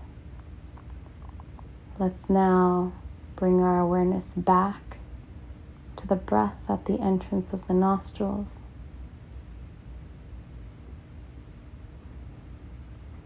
[1.99, 2.93] Let's now
[3.37, 4.97] bring our awareness back
[5.97, 8.65] to the breath at the entrance of the nostrils.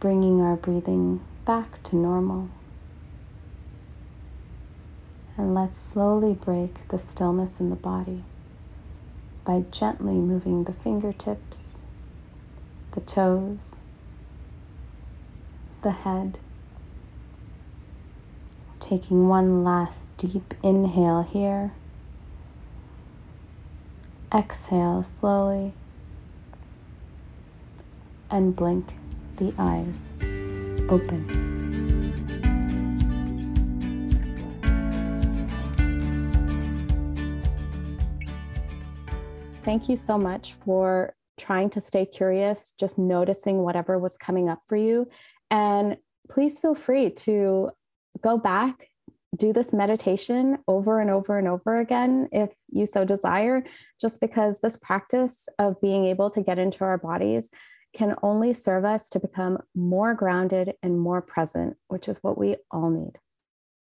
[0.01, 2.49] Bringing our breathing back to normal.
[5.37, 8.25] And let's slowly break the stillness in the body
[9.45, 11.81] by gently moving the fingertips,
[12.91, 13.79] the toes,
[15.83, 16.39] the head.
[18.81, 21.73] Taking one last deep inhale here.
[24.35, 25.75] Exhale slowly
[28.31, 28.95] and blink
[29.37, 30.11] the eyes
[30.89, 31.53] open.
[39.65, 44.61] Thank you so much for trying to stay curious, just noticing whatever was coming up
[44.67, 45.09] for you,
[45.53, 45.97] and
[46.29, 47.71] please feel free to
[48.23, 48.89] go back
[49.37, 53.65] do this meditation over and over and over again if you so desire,
[54.01, 57.51] just because this practice of being able to get into our bodies
[57.95, 62.57] can only serve us to become more grounded and more present, which is what we
[62.71, 63.13] all need.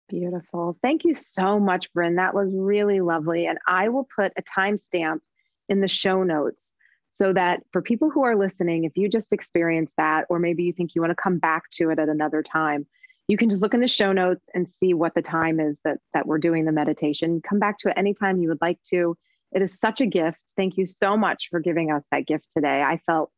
[0.08, 0.78] Beautiful.
[0.82, 2.16] Thank you so much, Bryn.
[2.16, 3.46] That was really lovely.
[3.46, 5.20] And I will put a timestamp
[5.68, 6.72] in the show notes
[7.18, 10.72] so that for people who are listening, if you just experienced that, or maybe you
[10.72, 12.86] think you want to come back to it at another time,
[13.26, 15.98] you can just look in the show notes and see what the time is that
[16.14, 17.42] that we're doing the meditation.
[17.42, 19.16] Come back to it anytime you would like to.
[19.50, 20.38] It is such a gift.
[20.56, 22.82] Thank you so much for giving us that gift today.
[22.82, 23.32] I felt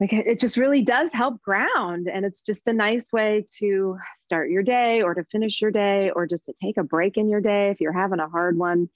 [0.00, 4.48] like it just really does help ground and it's just a nice way to start
[4.48, 7.42] your day or to finish your day or just to take a break in your
[7.42, 8.88] day if you're having a hard one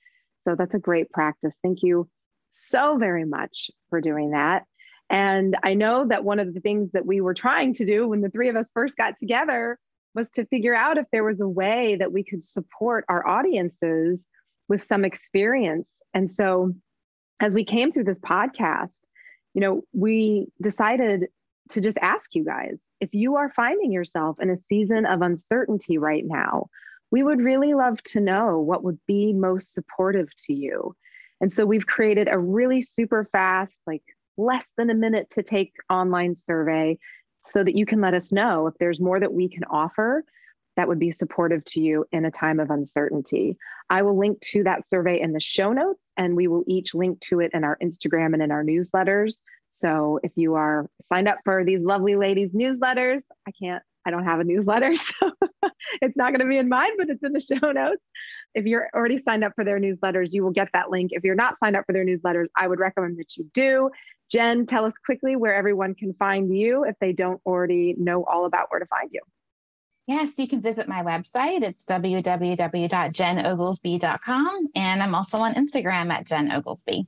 [0.45, 2.09] so that's a great practice thank you
[2.55, 4.65] so very much for doing that
[5.11, 8.21] and i know that one of the things that we were trying to do when
[8.21, 9.79] the three of us first got together
[10.15, 14.25] was to figure out if there was a way that we could support our audiences
[14.69, 16.73] with some experience and so
[17.41, 18.97] as we came through this podcast
[19.55, 21.29] you know, we decided
[21.71, 25.97] to just ask you guys if you are finding yourself in a season of uncertainty
[25.97, 26.67] right now,
[27.11, 30.95] we would really love to know what would be most supportive to you.
[31.45, 34.03] And so we've created a really super fast, like
[34.39, 36.99] less than a minute to take online survey
[37.45, 40.25] so that you can let us know if there's more that we can offer
[40.79, 43.59] that would be supportive to you in a time of uncertainty.
[43.91, 47.21] I will link to that survey in the show notes, and we will each link
[47.29, 49.43] to it in our Instagram and in our newsletters.
[49.69, 54.25] So if you are signed up for these lovely ladies' newsletters, I can't, I don't
[54.25, 55.33] have a newsletter, so
[56.01, 58.03] it's not going to be in mine, but it's in the show notes.
[58.55, 61.11] If you're already signed up for their newsletters, you will get that link.
[61.13, 63.91] If you're not signed up for their newsletters, I would recommend that you do.
[64.31, 68.47] Jen, tell us quickly where everyone can find you if they don't already know all
[68.47, 69.21] about where to find you.
[70.07, 71.63] Yes, you can visit my website.
[71.63, 74.61] It's www.jenoglesby.com.
[74.77, 77.07] And I'm also on Instagram at Jen Oglesby.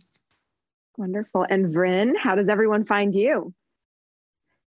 [0.97, 1.45] Wonderful.
[1.49, 3.53] And Vryn, how does everyone find you?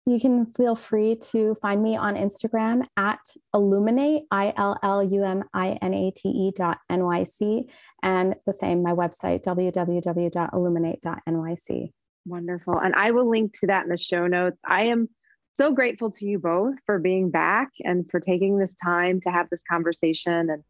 [0.09, 3.19] You can feel free to find me on Instagram at
[3.53, 7.65] illuminate, I L L U M I N A T E dot NYC.
[8.01, 11.91] And the same, my website, www.illuminate.nyc.
[12.25, 12.79] Wonderful.
[12.79, 14.57] And I will link to that in the show notes.
[14.65, 15.09] I am
[15.53, 19.47] so grateful to you both for being back and for taking this time to have
[19.51, 20.63] this conversation and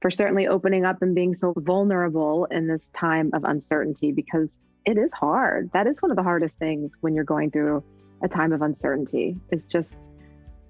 [0.00, 4.48] for certainly opening up and being so vulnerable in this time of uncertainty because
[4.84, 5.72] it is hard.
[5.72, 7.82] That is one of the hardest things when you're going through
[8.22, 9.36] a time of uncertainty.
[9.50, 9.90] Is just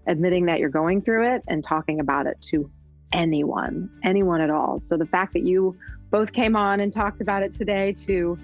[0.06, 2.70] admitting that you're going through it and talking about it to
[3.12, 4.80] anyone, anyone at all.
[4.82, 5.76] So the fact that you
[6.10, 8.38] both came on and talked about it today to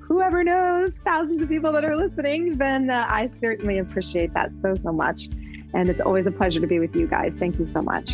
[0.00, 4.76] whoever knows, thousands of people that are listening, then uh, I certainly appreciate that so,
[4.76, 5.28] so much.
[5.74, 7.34] And it's always a pleasure to be with you guys.
[7.34, 8.10] Thank you so much.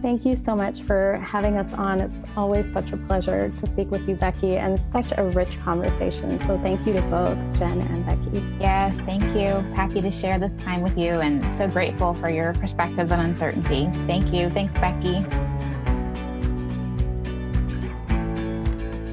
[0.00, 2.00] Thank you so much for having us on.
[2.00, 6.38] It's always such a pleasure to speak with you, Becky, and such a rich conversation.
[6.40, 8.46] So thank you to both Jen and Becky.
[8.60, 9.58] Yes, thank you.
[9.74, 13.88] Happy to share this time with you and so grateful for your perspectives on uncertainty.
[14.06, 14.48] Thank you.
[14.50, 15.24] Thanks, Becky.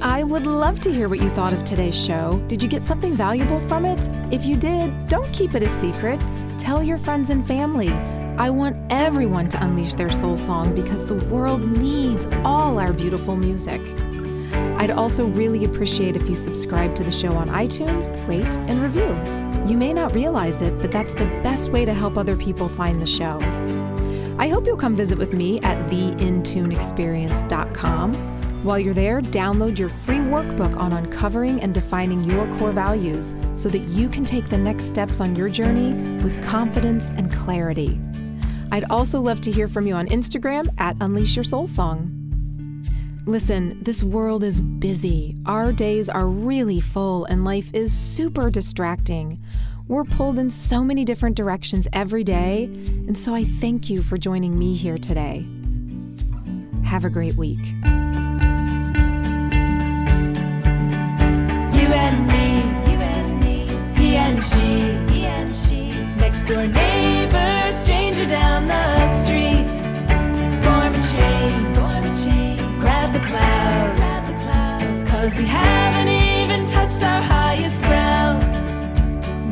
[0.00, 2.40] I would love to hear what you thought of today's show.
[2.46, 4.08] Did you get something valuable from it?
[4.32, 6.24] If you did, don't keep it a secret.
[6.58, 7.92] Tell your friends and family.
[8.38, 13.34] I want everyone to unleash their soul song because the world needs all our beautiful
[13.34, 13.80] music.
[14.78, 19.18] I'd also really appreciate if you subscribe to the show on iTunes, rate, and review.
[19.66, 23.00] You may not realize it, but that's the best way to help other people find
[23.00, 23.38] the show.
[24.38, 30.16] I hope you'll come visit with me at theintuneexperience.com while you're there, download your free
[30.16, 34.86] workbook on uncovering and defining your core values so that you can take the next
[34.86, 35.92] steps on your journey
[36.24, 37.96] with confidence and clarity.
[38.70, 42.12] I'd also love to hear from you on Instagram at Unleash Your Soul Song.
[43.26, 45.36] Listen, this world is busy.
[45.46, 49.40] Our days are really full, and life is super distracting.
[49.88, 54.16] We're pulled in so many different directions every day, and so I thank you for
[54.16, 55.46] joining me here today.
[56.84, 57.60] Have a great week.
[62.26, 62.56] me,
[62.90, 65.15] you and me, he and she, he and she,
[66.26, 68.84] next door neighbor, stranger down the
[69.22, 69.70] street.
[70.64, 76.08] Form a chain, form a chain, grab the clouds, grab the clouds, cause we haven't
[76.08, 78.42] even touched our highest ground.